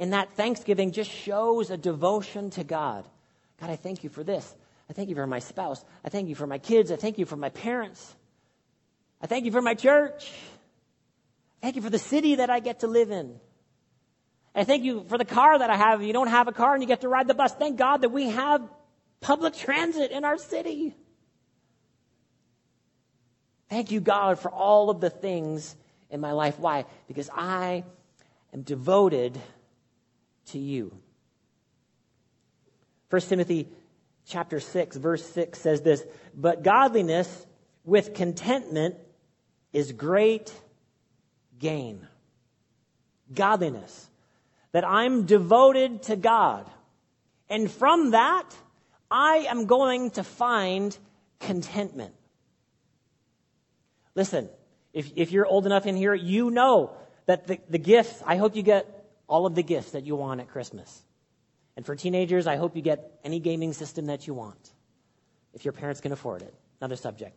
And 0.00 0.14
that 0.14 0.32
thanksgiving 0.32 0.92
just 0.92 1.10
shows 1.10 1.70
a 1.70 1.76
devotion 1.76 2.48
to 2.50 2.64
God. 2.64 3.06
God, 3.60 3.68
I 3.68 3.76
thank 3.76 4.02
you 4.02 4.08
for 4.08 4.24
this. 4.24 4.54
I 4.88 4.94
thank 4.94 5.10
you 5.10 5.14
for 5.14 5.26
my 5.26 5.38
spouse. 5.38 5.84
I 6.02 6.08
thank 6.08 6.28
you 6.28 6.34
for 6.34 6.46
my 6.46 6.58
kids. 6.58 6.90
I 6.90 6.96
thank 6.96 7.18
you 7.18 7.26
for 7.26 7.36
my 7.36 7.50
parents. 7.50 8.16
I 9.20 9.26
thank 9.26 9.44
you 9.44 9.52
for 9.52 9.60
my 9.60 9.74
church. 9.74 10.32
Thank 11.60 11.76
you 11.76 11.82
for 11.82 11.90
the 11.90 11.98
city 11.98 12.36
that 12.36 12.50
I 12.50 12.60
get 12.60 12.80
to 12.80 12.86
live 12.86 13.10
in. 13.10 13.38
I 14.54 14.64
thank 14.64 14.82
you 14.84 15.04
for 15.08 15.18
the 15.18 15.24
car 15.24 15.58
that 15.58 15.70
I 15.70 15.76
have. 15.76 16.00
If 16.00 16.06
you 16.06 16.12
don't 16.12 16.28
have 16.28 16.48
a 16.48 16.52
car 16.52 16.74
and 16.74 16.82
you 16.82 16.88
get 16.88 17.02
to 17.02 17.08
ride 17.08 17.28
the 17.28 17.34
bus, 17.34 17.54
thank 17.54 17.78
God 17.78 18.02
that 18.02 18.08
we 18.08 18.30
have 18.30 18.62
public 19.20 19.54
transit 19.54 20.10
in 20.10 20.24
our 20.24 20.38
city. 20.38 20.94
Thank 23.68 23.92
you, 23.92 24.00
God, 24.00 24.40
for 24.40 24.50
all 24.50 24.90
of 24.90 25.00
the 25.00 25.10
things 25.10 25.76
in 26.10 26.20
my 26.20 26.32
life. 26.32 26.58
Why? 26.58 26.86
Because 27.06 27.30
I 27.32 27.84
am 28.52 28.62
devoted 28.62 29.40
to 30.46 30.58
you. 30.58 30.92
1 33.10 33.22
Timothy 33.22 33.68
chapter 34.26 34.58
6, 34.58 34.96
verse 34.96 35.24
6 35.30 35.58
says 35.60 35.82
this 35.82 36.02
But 36.34 36.64
godliness 36.64 37.46
with 37.84 38.14
contentment 38.14 38.96
is 39.72 39.92
great 39.92 40.52
gain. 41.60 42.08
Godliness. 43.32 44.08
That 44.72 44.84
I'm 44.84 45.26
devoted 45.26 46.02
to 46.04 46.16
God. 46.16 46.68
And 47.48 47.70
from 47.70 48.12
that, 48.12 48.46
I 49.10 49.46
am 49.48 49.66
going 49.66 50.10
to 50.12 50.24
find 50.24 50.96
contentment. 51.40 52.14
Listen, 54.14 54.48
if, 54.92 55.10
if 55.16 55.32
you're 55.32 55.46
old 55.46 55.66
enough 55.66 55.86
in 55.86 55.96
here, 55.96 56.14
you 56.14 56.50
know 56.50 56.92
that 57.26 57.46
the, 57.46 57.58
the 57.68 57.78
gifts, 57.78 58.22
I 58.26 58.36
hope 58.36 58.56
you 58.56 58.62
get 58.62 59.06
all 59.28 59.46
of 59.46 59.54
the 59.54 59.62
gifts 59.62 59.92
that 59.92 60.04
you 60.04 60.16
want 60.16 60.40
at 60.40 60.48
Christmas. 60.48 61.02
And 61.76 61.86
for 61.86 61.94
teenagers, 61.94 62.46
I 62.46 62.56
hope 62.56 62.76
you 62.76 62.82
get 62.82 63.18
any 63.24 63.38
gaming 63.38 63.72
system 63.72 64.06
that 64.06 64.26
you 64.26 64.34
want, 64.34 64.72
if 65.54 65.64
your 65.64 65.72
parents 65.72 66.00
can 66.00 66.12
afford 66.12 66.42
it. 66.42 66.54
Another 66.80 66.96
subject. 66.96 67.36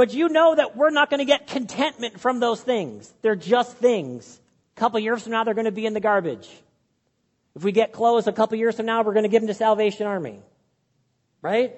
But 0.00 0.14
you 0.14 0.30
know 0.30 0.54
that 0.54 0.78
we're 0.78 0.88
not 0.88 1.10
going 1.10 1.18
to 1.18 1.26
get 1.26 1.46
contentment 1.46 2.18
from 2.18 2.40
those 2.40 2.58
things. 2.58 3.12
They're 3.20 3.36
just 3.36 3.76
things. 3.76 4.40
A 4.74 4.80
couple 4.80 4.98
years 4.98 5.24
from 5.24 5.32
now, 5.32 5.44
they're 5.44 5.52
going 5.52 5.66
to 5.66 5.72
be 5.72 5.84
in 5.84 5.92
the 5.92 6.00
garbage. 6.00 6.48
If 7.54 7.64
we 7.64 7.70
get 7.70 7.92
clothes 7.92 8.26
a 8.26 8.32
couple 8.32 8.56
years 8.56 8.76
from 8.76 8.86
now, 8.86 9.02
we're 9.02 9.12
going 9.12 9.24
to 9.24 9.28
give 9.28 9.42
them 9.42 9.48
to 9.48 9.52
Salvation 9.52 10.06
Army. 10.06 10.40
Right? 11.42 11.76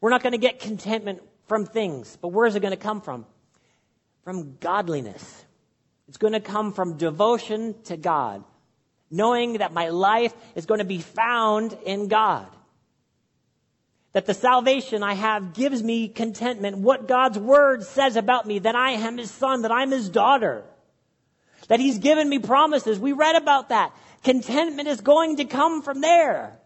We're 0.00 0.08
not 0.08 0.22
going 0.22 0.32
to 0.32 0.38
get 0.38 0.60
contentment 0.60 1.20
from 1.46 1.66
things, 1.66 2.16
but 2.22 2.28
where 2.28 2.46
is 2.46 2.56
it 2.56 2.60
going 2.60 2.70
to 2.70 2.78
come 2.78 3.02
from? 3.02 3.26
From 4.24 4.56
godliness. 4.56 5.44
It's 6.08 6.16
going 6.16 6.32
to 6.32 6.40
come 6.40 6.72
from 6.72 6.96
devotion 6.96 7.74
to 7.84 7.98
God, 7.98 8.44
knowing 9.10 9.58
that 9.58 9.74
my 9.74 9.90
life 9.90 10.32
is 10.54 10.64
going 10.64 10.78
to 10.78 10.86
be 10.86 11.00
found 11.00 11.76
in 11.84 12.08
God. 12.08 12.46
That 14.12 14.26
the 14.26 14.34
salvation 14.34 15.02
I 15.02 15.14
have 15.14 15.54
gives 15.54 15.82
me 15.82 16.08
contentment. 16.08 16.78
What 16.78 17.06
God's 17.06 17.38
word 17.38 17.84
says 17.84 18.16
about 18.16 18.46
me, 18.46 18.60
that 18.60 18.74
I 18.74 18.92
am 18.92 19.18
his 19.18 19.30
son, 19.30 19.62
that 19.62 19.72
I'm 19.72 19.90
his 19.90 20.08
daughter. 20.08 20.64
That 21.68 21.80
he's 21.80 21.98
given 21.98 22.28
me 22.28 22.38
promises. 22.38 22.98
We 22.98 23.12
read 23.12 23.36
about 23.36 23.68
that. 23.68 23.94
Contentment 24.24 24.88
is 24.88 25.00
going 25.00 25.36
to 25.36 25.44
come 25.44 25.82
from 25.82 26.00
there. 26.00 26.58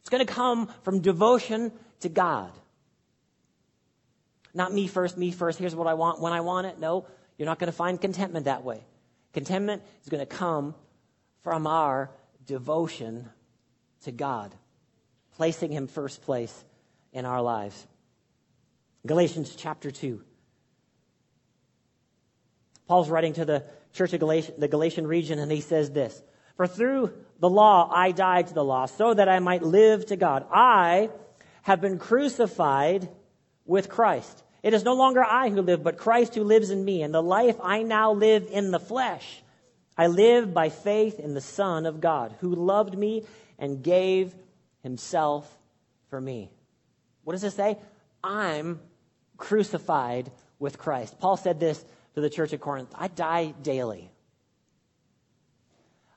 It's 0.00 0.08
going 0.08 0.24
to 0.24 0.32
come 0.32 0.68
from 0.82 1.00
devotion 1.00 1.72
to 2.00 2.08
God. 2.08 2.52
Not 4.54 4.72
me 4.72 4.86
first, 4.86 5.18
me 5.18 5.32
first. 5.32 5.58
Here's 5.58 5.74
what 5.74 5.88
I 5.88 5.94
want 5.94 6.20
when 6.20 6.32
I 6.32 6.42
want 6.42 6.68
it. 6.68 6.78
No, 6.78 7.06
you're 7.36 7.46
not 7.46 7.58
going 7.58 7.70
to 7.70 7.76
find 7.76 8.00
contentment 8.00 8.44
that 8.44 8.62
way. 8.62 8.84
Contentment 9.32 9.82
is 10.02 10.08
going 10.08 10.20
to 10.20 10.26
come 10.26 10.76
from 11.42 11.66
our 11.66 12.10
devotion 12.46 13.28
to 14.04 14.12
God, 14.12 14.54
placing 15.36 15.72
Him 15.72 15.88
first 15.88 16.22
place 16.22 16.64
in 17.14 17.24
our 17.24 17.40
lives. 17.40 17.86
Galatians 19.06 19.54
chapter 19.56 19.90
2. 19.90 20.20
Paul's 22.86 23.08
writing 23.08 23.32
to 23.34 23.44
the 23.44 23.64
church 23.94 24.12
of 24.12 24.20
the 24.20 24.68
Galatian 24.68 25.06
region, 25.06 25.38
and 25.38 25.50
he 25.50 25.62
says 25.62 25.90
this 25.90 26.20
For 26.56 26.66
through 26.66 27.12
the 27.38 27.48
law 27.48 27.90
I 27.90 28.10
died 28.10 28.48
to 28.48 28.54
the 28.54 28.64
law, 28.64 28.86
so 28.86 29.14
that 29.14 29.28
I 29.28 29.38
might 29.38 29.62
live 29.62 30.06
to 30.06 30.16
God. 30.16 30.44
I 30.52 31.08
have 31.62 31.80
been 31.80 31.98
crucified 31.98 33.08
with 33.64 33.88
Christ. 33.88 34.42
It 34.62 34.74
is 34.74 34.84
no 34.84 34.94
longer 34.94 35.22
I 35.22 35.50
who 35.50 35.62
live, 35.62 35.82
but 35.82 35.96
Christ 35.96 36.34
who 36.34 36.42
lives 36.42 36.70
in 36.70 36.84
me. 36.84 37.02
And 37.02 37.14
the 37.14 37.22
life 37.22 37.56
I 37.62 37.82
now 37.82 38.12
live 38.12 38.48
in 38.50 38.70
the 38.70 38.80
flesh, 38.80 39.42
I 39.96 40.08
live 40.08 40.52
by 40.52 40.68
faith 40.70 41.20
in 41.20 41.34
the 41.34 41.40
Son 41.40 41.86
of 41.86 42.00
God, 42.00 42.34
who 42.40 42.54
loved 42.54 42.96
me 42.98 43.24
and 43.58 43.82
gave 43.82 44.34
himself 44.82 45.46
for 46.08 46.20
me. 46.20 46.50
What 47.24 47.32
does 47.32 47.44
it 47.44 47.52
say? 47.52 47.78
I'm 48.22 48.80
crucified 49.36 50.30
with 50.58 50.78
Christ. 50.78 51.18
Paul 51.18 51.36
said 51.36 51.58
this 51.58 51.84
to 52.14 52.20
the 52.20 52.30
church 52.30 52.52
at 52.52 52.60
Corinth 52.60 52.92
I 52.94 53.08
die 53.08 53.54
daily. 53.62 54.10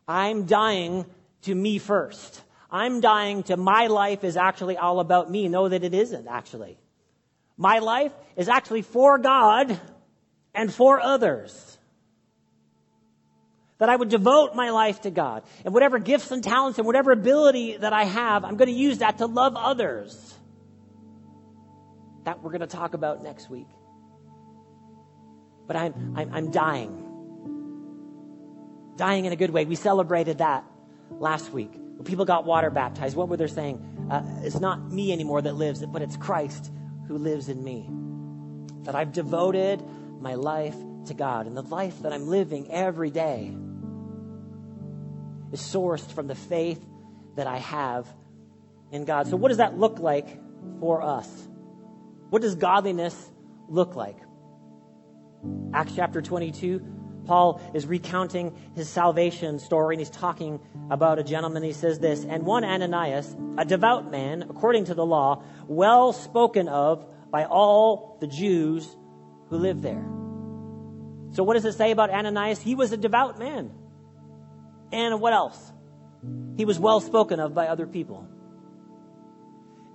I'm 0.07 0.45
dying 0.45 1.05
to 1.43 1.53
me 1.53 1.79
first. 1.79 2.41
I'm 2.69 3.01
dying 3.01 3.43
to 3.43 3.57
my 3.57 3.87
life 3.87 4.23
is 4.23 4.37
actually 4.37 4.77
all 4.77 4.99
about 4.99 5.29
me. 5.31 5.47
Know 5.47 5.69
that 5.69 5.83
it 5.83 5.93
isn't 5.93 6.27
actually. 6.27 6.77
My 7.57 7.79
life 7.79 8.11
is 8.35 8.49
actually 8.49 8.83
for 8.83 9.17
God 9.17 9.79
and 10.53 10.73
for 10.73 10.99
others. 10.99 11.77
That 13.79 13.89
I 13.89 13.95
would 13.95 14.09
devote 14.09 14.55
my 14.55 14.71
life 14.71 15.01
to 15.01 15.11
God. 15.11 15.43
And 15.63 15.73
whatever 15.73 15.99
gifts 15.99 16.31
and 16.31 16.43
talents 16.43 16.77
and 16.77 16.85
whatever 16.85 17.11
ability 17.11 17.77
that 17.77 17.93
I 17.93 18.05
have, 18.05 18.43
I'm 18.43 18.57
going 18.57 18.69
to 18.69 18.79
use 18.79 18.99
that 18.99 19.19
to 19.19 19.27
love 19.27 19.55
others. 19.55 20.36
That 22.27 22.43
we're 22.43 22.51
going 22.51 22.59
to 22.59 22.67
talk 22.67 22.93
about 22.93 23.23
next 23.23 23.49
week. 23.49 23.69
But 25.65 25.77
I'm, 25.77 26.13
I'm, 26.17 26.33
I'm 26.33 26.51
dying. 26.51 26.91
Dying 28.97 29.23
in 29.23 29.31
a 29.31 29.37
good 29.37 29.51
way. 29.51 29.63
We 29.63 29.75
celebrated 29.75 30.39
that 30.39 30.65
last 31.09 31.53
week. 31.53 31.71
When 31.71 32.03
people 32.03 32.25
got 32.25 32.43
water 32.43 32.69
baptized, 32.69 33.15
what 33.15 33.29
were 33.29 33.37
they 33.37 33.47
saying? 33.47 34.09
Uh, 34.11 34.23
it's 34.43 34.59
not 34.59 34.91
me 34.91 35.13
anymore 35.13 35.41
that 35.41 35.53
lives, 35.53 35.85
but 35.85 36.01
it's 36.01 36.17
Christ 36.17 36.69
who 37.07 37.17
lives 37.17 37.47
in 37.47 37.63
me. 37.63 37.89
That 38.83 38.93
I've 38.93 39.13
devoted 39.13 39.81
my 40.19 40.33
life 40.33 40.75
to 41.05 41.13
God. 41.13 41.47
And 41.47 41.55
the 41.55 41.61
life 41.61 42.01
that 42.01 42.11
I'm 42.11 42.27
living 42.27 42.69
every 42.69 43.09
day 43.09 43.55
is 45.53 45.61
sourced 45.61 46.11
from 46.11 46.27
the 46.27 46.35
faith 46.35 46.85
that 47.37 47.47
I 47.47 47.59
have 47.59 48.05
in 48.91 49.05
God. 49.05 49.27
So, 49.27 49.37
what 49.37 49.47
does 49.47 49.59
that 49.59 49.79
look 49.79 49.99
like 49.99 50.27
for 50.81 51.01
us? 51.01 51.47
What 52.29 52.41
does 52.41 52.55
godliness 52.55 53.15
look 53.67 53.95
like? 53.95 54.17
Acts 55.73 55.93
chapter 55.95 56.21
22, 56.21 56.81
Paul 57.25 57.61
is 57.73 57.85
recounting 57.85 58.55
his 58.75 58.89
salvation 58.89 59.59
story 59.59 59.95
and 59.95 60.01
he's 60.01 60.09
talking 60.09 60.59
about 60.89 61.19
a 61.19 61.23
gentleman. 61.23 61.63
He 61.63 61.73
says 61.73 61.99
this, 61.99 62.25
and 62.25 62.45
one 62.45 62.63
Ananias, 62.63 63.35
a 63.57 63.65
devout 63.65 64.09
man, 64.09 64.43
according 64.49 64.85
to 64.85 64.93
the 64.93 65.05
law, 65.05 65.43
well 65.67 66.13
spoken 66.13 66.67
of 66.67 67.05
by 67.29 67.45
all 67.45 68.17
the 68.19 68.27
Jews 68.27 68.87
who 69.49 69.57
live 69.57 69.81
there. 69.81 70.05
So 71.31 71.43
what 71.43 71.53
does 71.53 71.65
it 71.65 71.73
say 71.73 71.91
about 71.91 72.09
Ananias? 72.09 72.61
He 72.61 72.75
was 72.75 72.91
a 72.91 72.97
devout 72.97 73.37
man. 73.37 73.71
And 74.91 75.19
what 75.19 75.33
else? 75.33 75.73
He 76.55 76.65
was 76.65 76.79
well 76.79 77.01
spoken 77.01 77.39
of 77.39 77.53
by 77.53 77.67
other 77.67 77.85
people. 77.85 78.27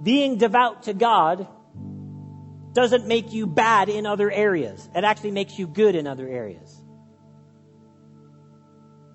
Being 0.03 0.37
devout 0.37 0.85
to 0.85 0.95
God 0.95 1.49
doesn't 2.73 3.07
make 3.07 3.33
you 3.33 3.47
bad 3.47 3.89
in 3.89 4.07
other 4.07 4.31
areas. 4.31 4.89
It 4.95 5.05
actually 5.05 5.33
makes 5.33 5.59
you 5.59 5.67
good 5.67 5.95
in 5.95 6.07
other 6.07 6.27
areas. 6.27 6.83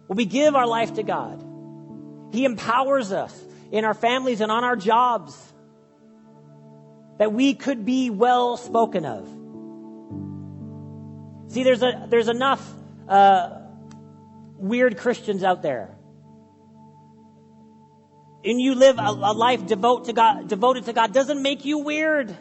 When 0.08 0.18
we 0.18 0.26
give 0.26 0.56
our 0.56 0.68
life 0.68 0.94
to 0.96 1.04
God, 1.04 1.44
He 2.32 2.46
empowers 2.46 3.12
us 3.12 3.38
in 3.72 3.84
our 3.84 3.94
families 3.94 4.42
and 4.42 4.52
on 4.52 4.64
our 4.64 4.76
jobs 4.76 5.36
that 7.18 7.34
we 7.34 7.54
could 7.56 7.86
be 7.86 8.10
well 8.10 8.58
spoken 8.58 9.06
of. 9.06 9.28
See, 11.52 11.64
there's 11.64 11.82
a 11.82 12.06
there's 12.10 12.28
enough 12.28 12.74
uh, 13.08 13.62
weird 14.58 14.98
Christians 14.98 15.44
out 15.44 15.62
there, 15.62 15.96
and 18.44 18.62
you 18.62 18.76
live 18.76 18.98
a, 19.00 19.02
a 19.02 19.34
life 19.34 19.66
devote 19.66 20.06
to 20.06 20.14
God, 20.14 20.48
devoted 20.48 20.86
to 20.86 20.94
God 20.94 21.14
doesn't 21.14 21.42
make 21.42 21.66
you 21.66 21.80
weird. 21.80 22.36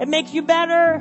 It 0.00 0.08
makes 0.08 0.32
you 0.32 0.42
better. 0.42 0.94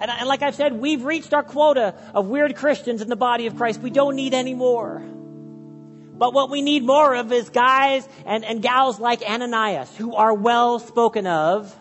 And, 0.00 0.10
and 0.10 0.26
like 0.26 0.42
I've 0.42 0.54
said, 0.54 0.72
we've 0.72 1.04
reached 1.04 1.34
our 1.34 1.42
quota 1.42 1.94
of 2.14 2.26
weird 2.26 2.56
Christians 2.56 3.02
in 3.02 3.08
the 3.08 3.16
body 3.16 3.46
of 3.46 3.56
Christ. 3.56 3.80
We 3.80 3.90
don't 3.90 4.16
need 4.16 4.32
any 4.32 4.54
more. 4.54 5.02
But 6.16 6.32
what 6.32 6.48
we 6.50 6.62
need 6.62 6.84
more 6.84 7.14
of 7.14 7.30
is 7.32 7.50
guys 7.50 8.08
and, 8.24 8.44
and 8.44 8.62
gals 8.62 8.98
like 8.98 9.22
Ananias 9.22 9.94
who 9.96 10.14
are 10.14 10.32
well 10.32 10.78
spoken 10.78 11.26
of 11.26 11.78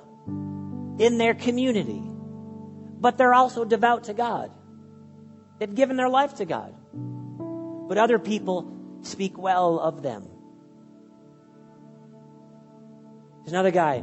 in 0.99 1.17
their 1.17 1.33
community. 1.33 2.01
But 2.99 3.17
they're 3.17 3.33
also 3.33 3.63
devout 3.63 4.05
to 4.05 4.13
God. 4.13 4.51
They've 5.59 5.73
given 5.73 5.95
their 5.95 6.09
life 6.09 6.35
to 6.35 6.45
God. 6.45 6.75
But 7.87 7.97
other 7.97 8.19
people 8.19 8.99
speak 9.01 9.37
well 9.37 9.79
of 9.79 10.01
them. 10.01 10.27
There's 13.43 13.51
another 13.51 13.71
guy 13.71 13.95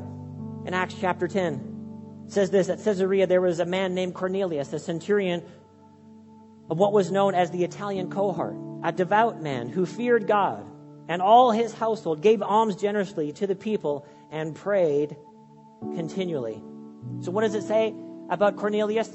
in 0.66 0.74
Acts 0.74 0.94
chapter 1.00 1.26
10. 1.26 2.24
It 2.26 2.32
says 2.32 2.50
this 2.50 2.68
at 2.68 2.84
Caesarea, 2.84 3.26
there 3.26 3.40
was 3.40 3.58
a 3.58 3.64
man 3.64 3.94
named 3.94 4.14
Cornelius, 4.14 4.70
a 4.74 4.78
centurion 4.78 5.42
of 6.68 6.78
what 6.78 6.92
was 6.92 7.10
known 7.10 7.34
as 7.34 7.50
the 7.50 7.64
Italian 7.64 8.10
cohort, 8.10 8.54
a 8.84 8.92
devout 8.92 9.40
man 9.40 9.70
who 9.70 9.86
feared 9.86 10.26
God, 10.26 10.66
and 11.08 11.22
all 11.22 11.52
his 11.52 11.72
household 11.72 12.20
gave 12.20 12.42
alms 12.42 12.76
generously 12.76 13.32
to 13.32 13.46
the 13.46 13.54
people 13.54 14.06
and 14.30 14.54
prayed 14.54 15.16
continually. 15.94 16.62
So, 17.22 17.30
what 17.30 17.40
does 17.40 17.54
it 17.54 17.62
say 17.62 17.94
about 18.28 18.56
Cornelius? 18.56 19.10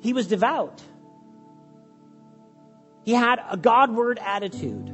He 0.00 0.12
was 0.12 0.26
devout. 0.26 0.82
He 3.04 3.12
had 3.12 3.38
a 3.50 3.56
Godward 3.56 4.18
attitude. 4.18 4.92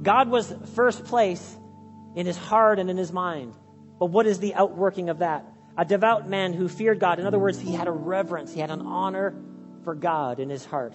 God 0.00 0.28
was 0.28 0.54
first 0.74 1.04
place 1.04 1.58
in 2.14 2.26
his 2.26 2.36
heart 2.36 2.78
and 2.78 2.90
in 2.90 2.96
his 2.96 3.12
mind. 3.12 3.54
But 3.98 4.06
what 4.06 4.26
is 4.26 4.38
the 4.38 4.54
outworking 4.54 5.08
of 5.08 5.20
that? 5.20 5.46
A 5.76 5.84
devout 5.84 6.28
man 6.28 6.52
who 6.52 6.68
feared 6.68 6.98
God. 6.98 7.18
In 7.18 7.26
other 7.26 7.38
words, 7.38 7.58
he 7.58 7.72
had 7.72 7.88
a 7.88 7.92
reverence, 7.92 8.52
he 8.52 8.60
had 8.60 8.70
an 8.70 8.82
honor 8.82 9.34
for 9.84 9.94
God 9.94 10.40
in 10.40 10.50
his 10.50 10.64
heart. 10.64 10.94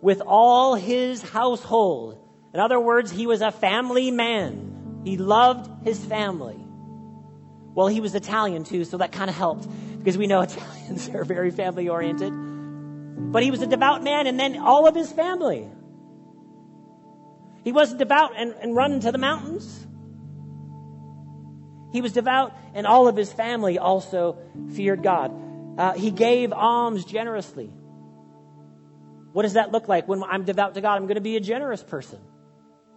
With 0.00 0.20
all 0.20 0.74
his 0.74 1.22
household. 1.22 2.18
In 2.52 2.60
other 2.60 2.80
words, 2.80 3.10
he 3.10 3.26
was 3.26 3.42
a 3.42 3.50
family 3.50 4.10
man. 4.10 5.02
He 5.04 5.16
loved 5.16 5.84
his 5.84 6.04
family. 6.04 6.58
Well, 7.74 7.86
he 7.86 8.00
was 8.00 8.14
Italian 8.14 8.64
too, 8.64 8.84
so 8.84 8.98
that 8.98 9.12
kind 9.12 9.30
of 9.30 9.36
helped 9.36 9.68
because 9.98 10.18
we 10.18 10.26
know 10.26 10.40
Italians 10.42 11.08
are 11.10 11.24
very 11.24 11.50
family 11.50 11.88
oriented. 11.88 12.32
But 13.32 13.42
he 13.42 13.50
was 13.50 13.62
a 13.62 13.66
devout 13.66 14.02
man, 14.02 14.26
and 14.26 14.38
then 14.38 14.58
all 14.58 14.86
of 14.86 14.94
his 14.94 15.12
family. 15.12 15.68
He 17.62 17.72
wasn't 17.72 17.98
devout 17.98 18.32
and, 18.36 18.54
and 18.60 18.74
running 18.74 19.00
to 19.00 19.12
the 19.12 19.18
mountains. 19.18 19.86
He 21.92 22.00
was 22.00 22.12
devout, 22.12 22.52
and 22.74 22.86
all 22.86 23.08
of 23.08 23.16
his 23.16 23.32
family 23.32 23.78
also 23.78 24.38
feared 24.74 25.02
God. 25.02 25.32
Uh, 25.78 25.92
he 25.94 26.10
gave 26.10 26.52
alms 26.52 27.04
generously. 27.04 27.72
What 29.32 29.42
does 29.42 29.54
that 29.54 29.72
look 29.72 29.88
like? 29.88 30.08
When 30.08 30.22
I'm 30.22 30.44
devout 30.44 30.74
to 30.74 30.80
God, 30.80 30.96
I'm 30.96 31.06
going 31.06 31.16
to 31.16 31.20
be 31.20 31.36
a 31.36 31.40
generous 31.40 31.82
person. 31.82 32.18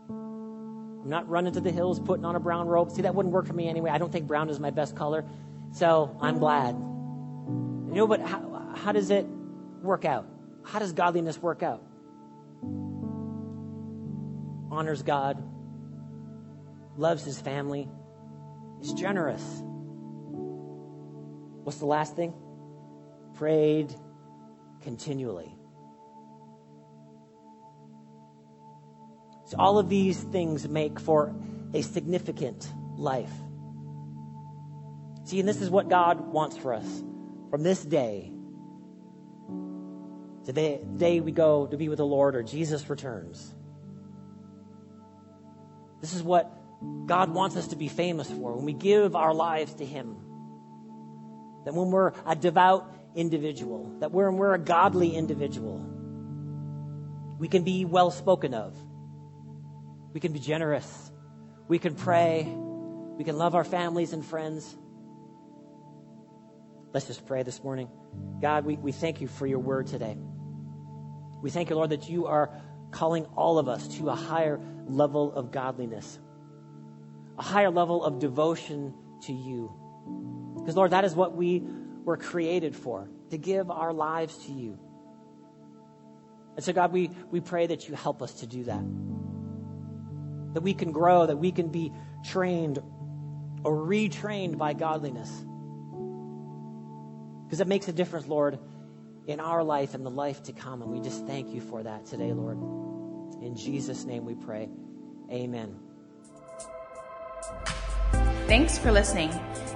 I'm 0.10 1.10
not 1.10 1.30
running 1.30 1.54
to 1.54 1.60
the 1.60 1.72
hills 1.72 2.00
putting 2.00 2.26
on 2.26 2.36
a 2.36 2.40
brown 2.40 2.68
robe. 2.68 2.92
See, 2.92 3.04
that 3.04 3.14
wouldn't 3.14 3.34
work 3.34 3.46
for 3.46 3.54
me 3.54 3.68
anyway. 3.68 3.92
I 3.92 3.98
don't 3.98 4.12
think 4.12 4.26
brown 4.26 4.50
is 4.50 4.60
my 4.60 4.70
best 4.70 4.96
color. 4.96 5.26
So 5.74 6.16
I'm 6.22 6.40
glad. 6.40 6.76
You 6.76 7.94
know, 8.00 8.08
but 8.08 8.22
how, 8.22 8.74
how 8.76 8.92
does 8.92 9.12
it 9.12 9.26
work 9.82 10.06
out? 10.06 10.26
How 10.64 10.80
does 10.80 10.94
godliness 10.94 11.42
work 11.42 11.62
out? 11.62 11.84
Honors 14.72 15.04
God, 15.04 15.44
loves 16.98 17.24
his 17.24 17.40
family, 17.40 17.88
is 18.84 18.94
generous. 18.94 19.42
What's 21.64 21.78
the 21.80 21.86
last 21.86 22.16
thing? 22.16 22.34
Prayed 23.36 23.94
continually. 24.82 25.56
So 29.46 29.58
all 29.58 29.78
of 29.78 29.90
these 29.90 30.22
things 30.22 30.68
make 30.68 31.00
for 31.00 31.36
a 31.74 31.82
significant 31.82 32.72
life. 32.98 33.32
See, 35.26 35.40
and 35.40 35.48
this 35.48 35.62
is 35.62 35.70
what 35.70 35.90
God 35.90 36.20
wants 36.20 36.58
for 36.58 36.74
us 36.74 37.04
from 37.50 37.64
this 37.64 37.84
day 37.84 38.32
to 40.46 40.52
the 40.52 40.82
day 40.98 41.22
we 41.22 41.32
go 41.32 41.68
to 41.68 41.78
be 41.78 41.88
with 41.88 41.98
the 41.98 42.06
Lord 42.06 42.36
or 42.36 42.44
Jesus 42.44 42.90
returns. 42.90 43.54
This 46.02 46.14
is 46.14 46.22
what 46.22 46.52
God 47.06 47.34
wants 47.34 47.58
us 47.58 47.68
to 47.68 47.76
be 47.76 47.88
famous 47.88 48.30
for 48.30 48.56
when 48.56 48.66
we 48.66 48.74
give 48.74 49.16
our 49.16 49.34
lives 49.34 49.74
to 49.76 49.86
Him. 49.86 50.18
That 51.66 51.74
when 51.74 51.92
we're 51.92 52.14
a 52.26 52.36
devout 52.36 52.94
individual, 53.16 53.98
that 54.00 54.12
when 54.12 54.38
we're 54.38 54.54
a 54.54 54.60
godly 54.60 55.16
individual, 55.16 55.80
we 57.40 57.48
can 57.48 57.64
be 57.64 57.86
well 57.86 58.12
spoken 58.12 58.54
of. 58.54 58.76
We 60.14 60.20
can 60.20 60.32
be 60.32 60.40
generous. 60.40 61.12
We 61.68 61.80
can 61.80 61.96
pray. 61.96 62.44
We 62.44 63.24
can 63.24 63.38
love 63.38 63.56
our 63.56 63.64
families 63.64 64.14
and 64.14 64.26
friends. 64.26 64.76
Let's 66.94 67.08
just 67.08 67.26
pray 67.26 67.44
this 67.44 67.64
morning. 67.64 67.90
God, 68.42 68.66
we, 68.66 68.76
we 68.76 68.92
thank 68.92 69.20
you 69.20 69.28
for 69.28 69.48
your 69.48 69.60
word 69.60 69.88
today. 69.88 70.16
We 71.42 71.50
thank 71.50 71.70
you, 71.70 71.76
Lord, 71.76 71.90
that 71.90 72.08
you 72.08 72.28
are 72.28 72.50
calling 72.92 73.26
all 73.36 73.58
of 73.58 73.68
us 73.68 73.88
to 73.98 74.10
a 74.10 74.16
higher 74.16 74.60
level 74.88 75.34
of 75.34 75.52
godliness 75.52 76.20
a 77.38 77.42
higher 77.42 77.70
level 77.70 78.04
of 78.04 78.20
devotion 78.20 78.94
to 79.24 79.34
you. 79.34 79.74
Because, 80.58 80.76
Lord, 80.76 80.92
that 80.92 81.06
is 81.06 81.16
what 81.16 81.36
we 81.36 81.64
were 82.04 82.18
created 82.18 82.76
for, 82.76 83.10
to 83.32 83.38
give 83.38 83.72
our 83.72 83.94
lives 83.94 84.38
to 84.46 84.52
you. 84.52 84.80
And 86.56 86.64
so, 86.64 86.74
God, 86.74 86.92
we, 86.92 87.10
we 87.32 87.40
pray 87.40 87.68
that 87.68 87.88
you 87.88 87.96
help 87.96 88.22
us 88.22 88.34
to 88.42 88.48
do 88.48 88.66
that. 88.66 88.84
That 90.54 90.62
we 90.62 90.74
can 90.74 90.92
grow, 90.92 91.26
that 91.26 91.38
we 91.38 91.52
can 91.52 91.70
be 91.70 91.92
trained 92.24 92.80
or 93.64 93.76
retrained 93.76 94.58
by 94.58 94.74
godliness. 94.74 95.30
Because 97.46 97.60
it 97.60 97.68
makes 97.68 97.88
a 97.88 97.94
difference, 97.94 98.28
Lord, 98.28 98.60
in 99.26 99.40
our 99.40 99.64
life 99.64 99.96
and 99.96 100.06
the 100.06 100.12
life 100.12 100.44
to 100.44 100.54
come. 100.54 100.82
And 100.82 100.92
we 100.92 101.00
just 101.00 101.26
thank 101.26 101.50
you 101.54 101.62
for 101.62 101.82
that 101.82 102.06
today, 102.06 102.34
Lord. 102.34 102.58
In 103.42 103.56
Jesus' 103.56 104.06
name 104.06 104.26
we 104.26 104.36
pray. 104.36 104.70
Amen. 105.32 105.80
Thanks 108.48 108.78
for 108.78 108.92
listening. 108.92 109.32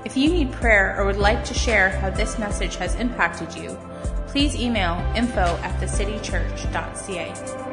If 0.05 0.17
you 0.17 0.29
need 0.29 0.51
prayer 0.51 0.95
or 0.97 1.05
would 1.05 1.17
like 1.17 1.43
to 1.45 1.53
share 1.53 1.89
how 1.89 2.09
this 2.09 2.37
message 2.37 2.75
has 2.75 2.95
impacted 2.95 3.55
you, 3.55 3.77
please 4.27 4.55
email 4.55 4.95
info 5.15 5.57
at 5.63 5.79
thecitychurch.ca. 5.81 7.66